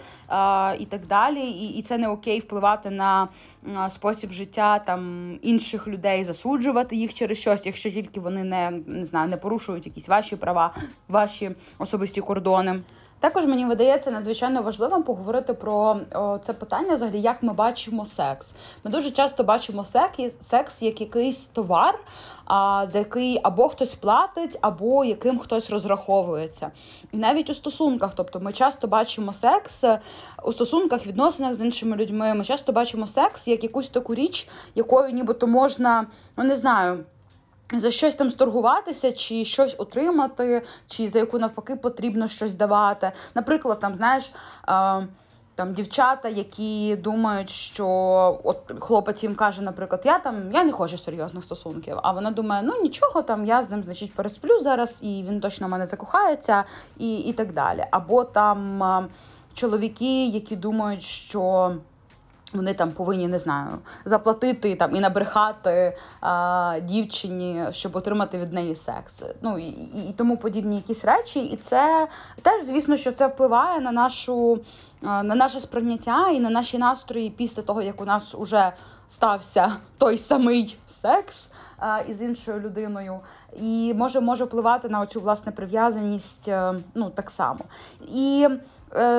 і 0.79 0.85
так 0.85 1.07
далі. 1.07 1.41
І, 1.41 1.79
і 1.79 1.83
це 1.83 1.99
не 1.99 2.09
окей 2.09 2.41
впливати 2.41 2.91
на 2.91 3.29
спосіб 3.91 4.33
життя 4.33 4.79
там 4.79 5.33
інших 5.43 5.89
людей. 5.89 6.25
за 6.25 6.35
засуджувати 6.45 6.97
їх 6.97 7.15
через 7.15 7.39
щось, 7.39 7.67
якщо 7.67 7.91
тільки 7.91 8.21
вони 8.21 8.45
не 8.45 8.71
не 8.87 9.05
знаю, 9.05 9.29
не 9.29 9.37
порушують 9.37 9.87
якісь 9.87 10.09
ваші 10.09 10.37
права, 10.37 10.75
ваші 11.09 11.51
особисті 11.79 12.21
кордони. 12.21 12.83
Також 13.25 13.47
мені 13.47 13.67
видається 13.67 14.11
надзвичайно 14.11 14.63
важливим 14.63 15.03
поговорити 15.03 15.55
про 15.55 15.97
це 16.47 16.53
питання, 16.53 16.95
взагалі, 16.95 17.21
як 17.21 17.43
ми 17.43 17.53
бачимо 17.53 18.07
секс. 18.07 18.53
Ми 18.85 18.91
дуже 18.91 19.11
часто 19.11 19.45
бачимо 19.45 19.85
секс, 20.41 20.83
як 20.83 21.01
якийсь 21.01 21.47
товар, 21.47 21.99
за 22.93 22.99
який 22.99 23.41
або 23.43 23.69
хтось 23.69 23.95
платить, 23.95 24.59
або 24.61 25.05
яким 25.05 25.39
хтось 25.39 25.71
розраховується. 25.71 26.71
І 27.13 27.17
навіть 27.17 27.51
у 27.51 27.55
стосунках, 27.55 28.13
тобто 28.17 28.41
ми 28.41 28.53
часто 28.53 28.89
бачимо 28.89 29.33
секс 29.33 29.85
у 30.45 30.53
стосунках, 30.53 31.07
відносинах 31.07 31.55
з 31.55 31.61
іншими 31.61 31.97
людьми. 31.97 32.35
Ми 32.35 32.45
часто 32.45 32.73
бачимо 32.73 33.07
секс 33.07 33.49
як 33.49 33.63
якусь 33.63 33.89
таку 33.89 34.15
річ, 34.15 34.49
якою 34.75 35.13
нібито 35.13 35.47
можна, 35.47 36.07
ну 36.37 36.45
не 36.45 36.57
знаю. 36.57 37.05
За 37.81 37.91
щось 37.91 38.15
там 38.15 38.31
сторгуватися, 38.31 39.13
чи 39.13 39.45
щось 39.45 39.75
отримати, 39.79 40.63
чи 40.87 41.09
за 41.09 41.19
яку 41.19 41.39
навпаки 41.39 41.77
потрібно 41.77 42.29
щось 42.29 42.55
давати. 42.55 43.13
Наприклад, 43.35 43.81
там, 43.81 43.95
знаєш, 43.95 44.33
е, 44.69 45.07
там 45.55 45.73
дівчата, 45.73 46.29
які 46.29 46.97
думають, 46.97 47.51
що 47.51 47.87
от 48.45 48.59
хлопець 48.81 49.23
їм 49.23 49.35
каже, 49.35 49.63
наприклад, 49.63 50.03
я 50.05 50.19
там 50.19 50.53
я 50.53 50.65
не 50.65 50.73
хочу 50.73 50.99
серйозних 50.99 51.45
стосунків. 51.45 51.97
А 52.03 52.13
вона 52.13 52.31
думає, 52.31 52.63
ну 52.63 52.83
нічого, 52.83 53.23
там 53.23 53.47
я 53.47 53.63
з 53.63 53.71
ним, 53.71 53.83
значить, 53.83 54.15
пересплю 54.15 54.59
зараз, 54.61 54.99
і 55.03 55.25
він 55.29 55.41
точно 55.41 55.67
в 55.67 55.71
мене 55.71 55.87
закохається, 55.87 56.65
і, 56.99 57.17
і 57.17 57.33
так 57.33 57.53
далі. 57.53 57.85
Або 57.91 58.25
там 58.25 58.83
чоловіки, 59.55 60.27
які 60.27 60.57
думають, 60.57 61.03
що. 61.03 61.73
Вони 62.55 62.75
там 62.75 62.93
повинні 62.93 63.29
не 63.29 63.39
знаю 63.39 63.79
заплатити 64.05 64.75
там 64.75 64.97
і 64.97 65.01
набрехати 65.01 65.97
а, 66.21 66.79
дівчині, 66.83 67.65
щоб 67.71 67.97
отримати 67.97 68.39
від 68.39 68.53
неї 68.53 68.75
секс. 68.75 69.23
Ну 69.43 69.59
і, 69.59 69.69
і, 70.09 70.15
тому 70.17 70.37
подібні 70.37 70.77
якісь 70.77 71.05
речі. 71.05 71.41
І 71.41 71.57
це 71.57 72.09
теж, 72.43 72.63
звісно, 72.67 72.97
що 72.97 73.13
це 73.13 73.27
впливає 73.27 73.81
на 73.81 73.93
нашу 73.93 74.61
на 75.03 75.23
наше 75.23 75.61
сприйняття 75.61 76.29
і 76.29 76.41
на 76.41 76.51
наші 76.51 76.79
настрої 76.79 77.31
після 77.31 77.63
того, 77.63 77.83
як 77.83 78.01
у 78.03 78.05
нас 78.05 78.35
уже 78.35 78.73
стався 79.09 79.73
той 79.99 80.19
самий 80.19 80.79
секс 80.89 81.51
а, 81.79 82.01
із 82.01 82.23
іншою 82.23 82.61
людиною, 82.61 83.21
і 83.61 83.95
може 83.97 84.21
може 84.21 84.45
впливати 84.45 84.89
на 84.89 85.01
оцю 85.01 85.21
власне 85.21 85.53
прив'язаність 85.53 86.49
е, 86.49 86.75
ну 86.95 87.11
так 87.11 87.31
само. 87.31 87.61
І 88.09 88.49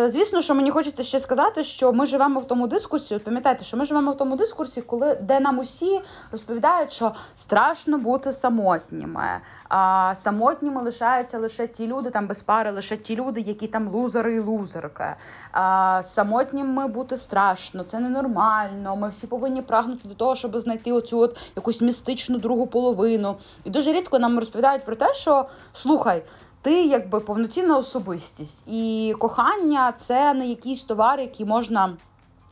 звісно, 0.07 0.41
що 0.41 0.55
мені 0.55 0.71
хочеться 0.71 1.03
ще 1.03 1.19
сказати, 1.19 1.63
що 1.63 1.93
ми 1.93 2.05
живемо 2.05 2.39
в 2.39 2.47
тому 2.47 2.67
дискурсі. 2.67 3.19
Пам'ятайте, 3.19 3.63
що 3.63 3.77
ми 3.77 3.85
живемо 3.85 4.11
в 4.11 4.17
тому 4.17 4.35
дискурсі, 4.35 4.81
коли 4.81 5.15
де 5.21 5.39
нам 5.39 5.59
усі 5.59 6.01
розповідають, 6.31 6.91
що 6.91 7.11
страшно 7.35 7.97
бути 7.97 8.31
самотніми. 8.31 9.27
А 9.69 10.13
самотніми 10.15 10.81
лишаються 10.81 11.39
лише 11.39 11.67
ті 11.67 11.87
люди, 11.87 12.09
там 12.09 12.27
без 12.27 12.43
пари, 12.43 12.71
лише 12.71 12.97
ті 12.97 13.15
люди, 13.15 13.41
які 13.41 13.67
там 13.67 13.87
лузери 13.87 14.35
і 14.35 14.39
лузерки. 14.39 15.15
А 15.51 16.01
самотніми 16.03 16.87
бути 16.87 17.17
страшно, 17.17 17.83
це 17.83 17.99
ненормально. 17.99 18.95
Ми 18.95 19.09
всі 19.09 19.27
повинні 19.27 19.61
прагнути 19.61 20.07
до 20.07 20.15
того, 20.15 20.35
щоб 20.35 20.59
знайти 20.59 20.91
оцю 20.91 21.19
от 21.19 21.37
якусь 21.55 21.81
містичну 21.81 22.37
другу 22.37 22.67
половину. 22.67 23.35
І 23.63 23.69
дуже 23.69 23.93
рідко 23.93 24.19
нам 24.19 24.39
розповідають 24.39 24.85
про 24.85 24.95
те, 24.95 25.13
що 25.13 25.45
слухай 25.73 26.23
ти 26.65 26.85
якби 26.85 27.19
повноцінна 27.19 27.77
особистість, 27.77 28.63
і 28.67 29.13
кохання 29.19 29.91
це 29.91 30.33
не 30.33 30.47
якийсь 30.47 30.83
товар, 30.83 31.19
який 31.19 31.45
можна. 31.45 31.97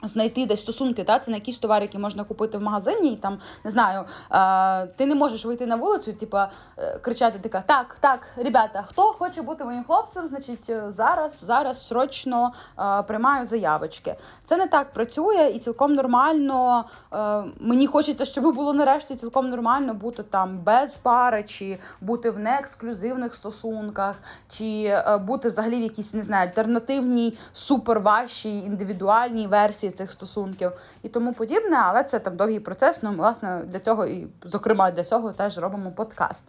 Знайти 0.04 0.46
десь 0.46 0.60
стосунки, 0.60 1.04
та 1.04 1.20
це 1.20 1.32
не 1.32 1.38
якісь 1.38 1.60
товари, 1.60 1.86
які 1.86 1.98
можна 1.98 2.24
купити 2.24 2.58
в 2.58 2.62
магазині, 2.62 3.14
і 3.14 3.16
там 3.16 3.38
не 3.64 3.72
знаю, 3.72 4.06
е, 4.32 4.88
ти 4.88 5.06
не 5.06 5.16
можеш 5.16 5.46
вийти 5.46 5.66
на 5.66 5.76
вулицю, 5.76 6.14
типа 6.14 6.50
е, 6.78 7.00
кричати: 7.00 7.40
така 7.40 7.64
так, 7.68 7.98
так, 8.00 8.20
ребята, 8.36 8.84
хто 8.88 9.02
хоче 9.02 9.42
бути 9.42 9.64
моїм 9.66 9.84
хлопцем, 9.84 10.28
значить 10.28 10.70
е, 10.70 10.84
зараз, 10.90 11.40
зараз 11.42 11.88
срочно 11.88 12.54
е, 12.80 13.04
приймаю 13.04 13.46
заявочки. 13.46 14.16
Це 14.44 14.58
не 14.58 14.68
так 14.68 14.94
працює, 14.94 15.52
і 15.56 15.60
цілком 15.60 15.94
нормально. 15.94 16.86
Е, 17.14 17.44
мені 17.60 17.88
хочеться, 17.88 18.26
щоб 18.26 18.56
було 18.56 18.74
нарешті 18.74 19.16
цілком 19.16 19.50
нормально 19.50 19.94
бути 19.94 20.24
там 20.24 20.58
без 20.58 20.98
пари, 20.98 21.44
чи 21.44 21.78
бути 22.02 22.32
в 22.32 22.40
неексклюзивних 22.40 23.36
стосунках, 23.36 24.16
чи 24.50 24.84
е, 24.84 25.18
бути 25.18 25.50
взагалі 25.50 25.76
в 25.76 25.82
якійсь 25.82 26.14
не 26.14 26.24
знаю, 26.24 26.48
альтернативній 26.48 27.38
супер 27.54 28.00
вашій 28.00 28.58
індивідуальній 28.58 29.48
версії 29.48 29.93
цих 29.94 30.12
стосунків 30.12 30.72
і 31.04 31.10
тому 31.10 31.34
подібне, 31.34 31.78
але 31.84 32.04
це 32.04 32.20
там 32.20 32.36
довгий 32.36 32.60
процес. 32.60 32.98
Ну, 33.02 33.12
власне, 33.12 33.64
для 33.66 33.80
цього 33.80 34.06
і, 34.06 34.28
зокрема, 34.44 34.92
для 34.92 35.04
цього 35.04 35.32
теж 35.32 35.58
робимо 35.58 35.92
подкаст. 35.92 36.44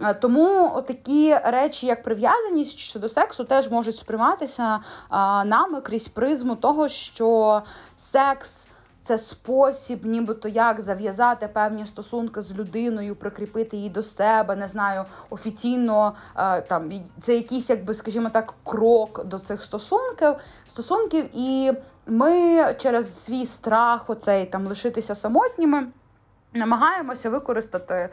Е, 0.00 0.14
тому 0.14 0.70
такі 0.86 1.36
речі, 1.44 1.86
як 1.86 2.02
прив'язаність 2.02 2.78
щодо 2.78 3.08
сексу, 3.08 3.44
теж 3.44 3.70
можуть 3.70 3.96
сприйматися 3.96 4.80
нами 5.44 5.80
крізь 5.80 6.08
призму 6.08 6.56
того, 6.56 6.88
що 6.88 7.62
секс. 7.96 8.68
Це 9.06 9.18
спосіб, 9.18 10.06
нібито 10.06 10.48
як 10.48 10.80
зав'язати 10.80 11.48
певні 11.48 11.86
стосунки 11.86 12.40
з 12.40 12.54
людиною, 12.54 13.16
прикріпити 13.16 13.76
її 13.76 13.90
до 13.90 14.02
себе, 14.02 14.56
не 14.56 14.68
знаю, 14.68 15.04
офіційно 15.30 16.14
е, 16.36 16.60
там 16.60 16.92
це 17.20 17.34
якийсь, 17.34 17.70
якби, 17.70 17.94
скажімо 17.94 18.30
так, 18.32 18.54
крок 18.64 19.24
до 19.24 19.38
цих 19.38 19.62
стосунків, 19.62 20.34
стосунків, 20.68 21.24
і 21.34 21.72
ми 22.06 22.64
через 22.78 23.24
свій 23.24 23.46
страх, 23.46 24.10
оцей 24.10 24.46
там 24.46 24.66
лишитися 24.66 25.14
самотніми. 25.14 25.86
Намагаємося 26.56 27.30
використати 27.30 27.94
е, 27.94 28.08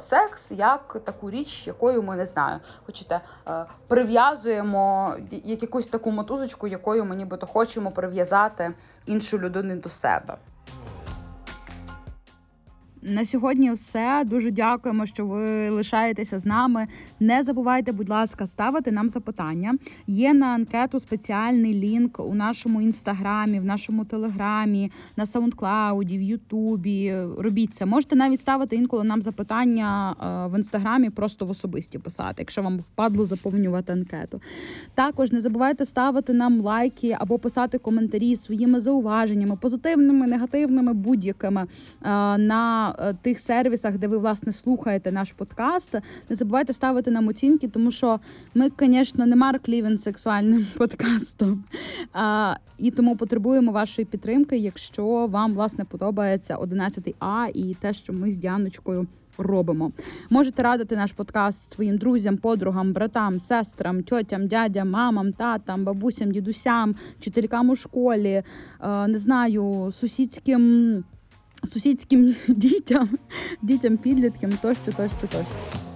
секс 0.00 0.50
як 0.50 0.96
таку 1.04 1.30
річ, 1.30 1.66
якою 1.66 2.02
ми 2.02 2.16
не 2.16 2.26
знаю, 2.26 2.60
хочете 2.86 3.20
е, 3.48 3.64
прив'язуємо 3.88 5.14
як 5.30 5.62
якусь 5.62 5.86
таку 5.86 6.10
мотузочку, 6.10 6.66
якою 6.66 7.04
ми 7.04 7.16
нібито 7.16 7.46
хочемо 7.46 7.90
прив'язати 7.90 8.74
іншу 9.06 9.38
людину 9.38 9.76
до 9.76 9.88
себе. 9.88 10.36
На 13.02 13.24
сьогодні 13.24 13.72
все. 13.72 14.24
Дуже 14.26 14.50
дякуємо, 14.50 15.06
що 15.06 15.26
ви 15.26 15.70
лишаєтеся 15.70 16.38
з 16.38 16.46
нами. 16.46 16.86
Не 17.20 17.42
забувайте, 17.42 17.92
будь 17.92 18.08
ласка, 18.08 18.46
ставити 18.46 18.92
нам 18.92 19.08
запитання. 19.08 19.74
Є 20.06 20.34
на 20.34 20.46
анкету 20.46 21.00
спеціальний 21.00 21.74
лінк 21.74 22.20
у 22.20 22.34
нашому 22.34 22.80
інстаграмі, 22.80 23.60
в 23.60 23.64
нашому 23.64 24.04
телеграмі, 24.04 24.92
на 25.16 25.26
саундклауді, 25.26 26.18
в 26.18 26.22
Ютубі. 26.22 27.14
Робіть 27.38 27.74
це. 27.74 27.86
Можете 27.86 28.16
навіть 28.16 28.40
ставити 28.40 28.76
інколи 28.76 29.04
нам 29.04 29.22
запитання 29.22 30.16
е, 30.20 30.52
в 30.52 30.58
інстаграмі, 30.58 31.10
просто 31.10 31.46
в 31.46 31.50
особисті 31.50 31.98
писати, 31.98 32.34
якщо 32.38 32.62
вам 32.62 32.78
впадло 32.78 33.24
заповнювати 33.24 33.92
анкету. 33.92 34.40
Також 34.94 35.32
не 35.32 35.40
забувайте 35.40 35.84
ставити 35.84 36.32
нам 36.32 36.60
лайки 36.60 37.16
або 37.18 37.38
писати 37.38 37.78
коментарі 37.78 38.36
своїми 38.36 38.80
зауваженнями, 38.80 39.56
позитивними, 39.56 40.26
негативними, 40.26 40.92
будь-якими 40.92 41.60
е, 41.62 41.66
на 42.38 42.94
тих 43.22 43.40
сервісах, 43.40 43.98
де 43.98 44.08
ви 44.08 44.18
власне 44.18 44.52
слухаєте 44.52 45.12
наш 45.12 45.32
подкаст. 45.32 45.94
Не 46.28 46.36
забувайте 46.36 46.72
ставити 46.72 47.10
нам 47.10 47.28
оцінки, 47.28 47.68
тому 47.68 47.90
що 47.90 48.20
ми, 48.54 48.70
звісно, 48.80 49.26
не 49.26 49.36
Марк 49.36 49.68
Лівен 49.68 49.98
сексуальним 49.98 50.66
подкастом. 50.76 51.64
А, 52.12 52.54
І 52.78 52.90
тому 52.90 53.16
потребуємо 53.16 53.72
вашої 53.72 54.06
підтримки, 54.06 54.56
якщо 54.56 55.26
вам 55.26 55.54
власне 55.54 55.84
подобається 55.84 56.56
11 56.56 57.14
А 57.18 57.46
і 57.54 57.74
те, 57.74 57.92
що 57.92 58.12
ми 58.12 58.32
з 58.32 58.36
Діаночкою 58.36 59.06
робимо. 59.38 59.92
Можете 60.30 60.62
радити 60.62 60.96
наш 60.96 61.12
подкаст 61.12 61.74
своїм 61.74 61.98
друзям, 61.98 62.36
подругам, 62.36 62.92
братам, 62.92 63.40
сестрам, 63.40 64.02
тьотям, 64.02 64.46
дядям, 64.46 64.90
мамам, 64.90 65.32
татам, 65.32 65.84
бабусям, 65.84 66.32
дідусям, 66.32 66.94
вчителькам 67.20 67.70
у 67.70 67.76
школі, 67.76 68.42
е, 68.80 69.06
не 69.06 69.18
знаю, 69.18 69.90
сусідським. 69.92 71.04
Сусідським 71.64 72.34
дітям, 72.48 73.18
дітям, 73.62 73.96
підліткам 73.96 74.50
тощо, 74.62 74.92
тощо, 74.92 75.26
тощо. 75.32 75.87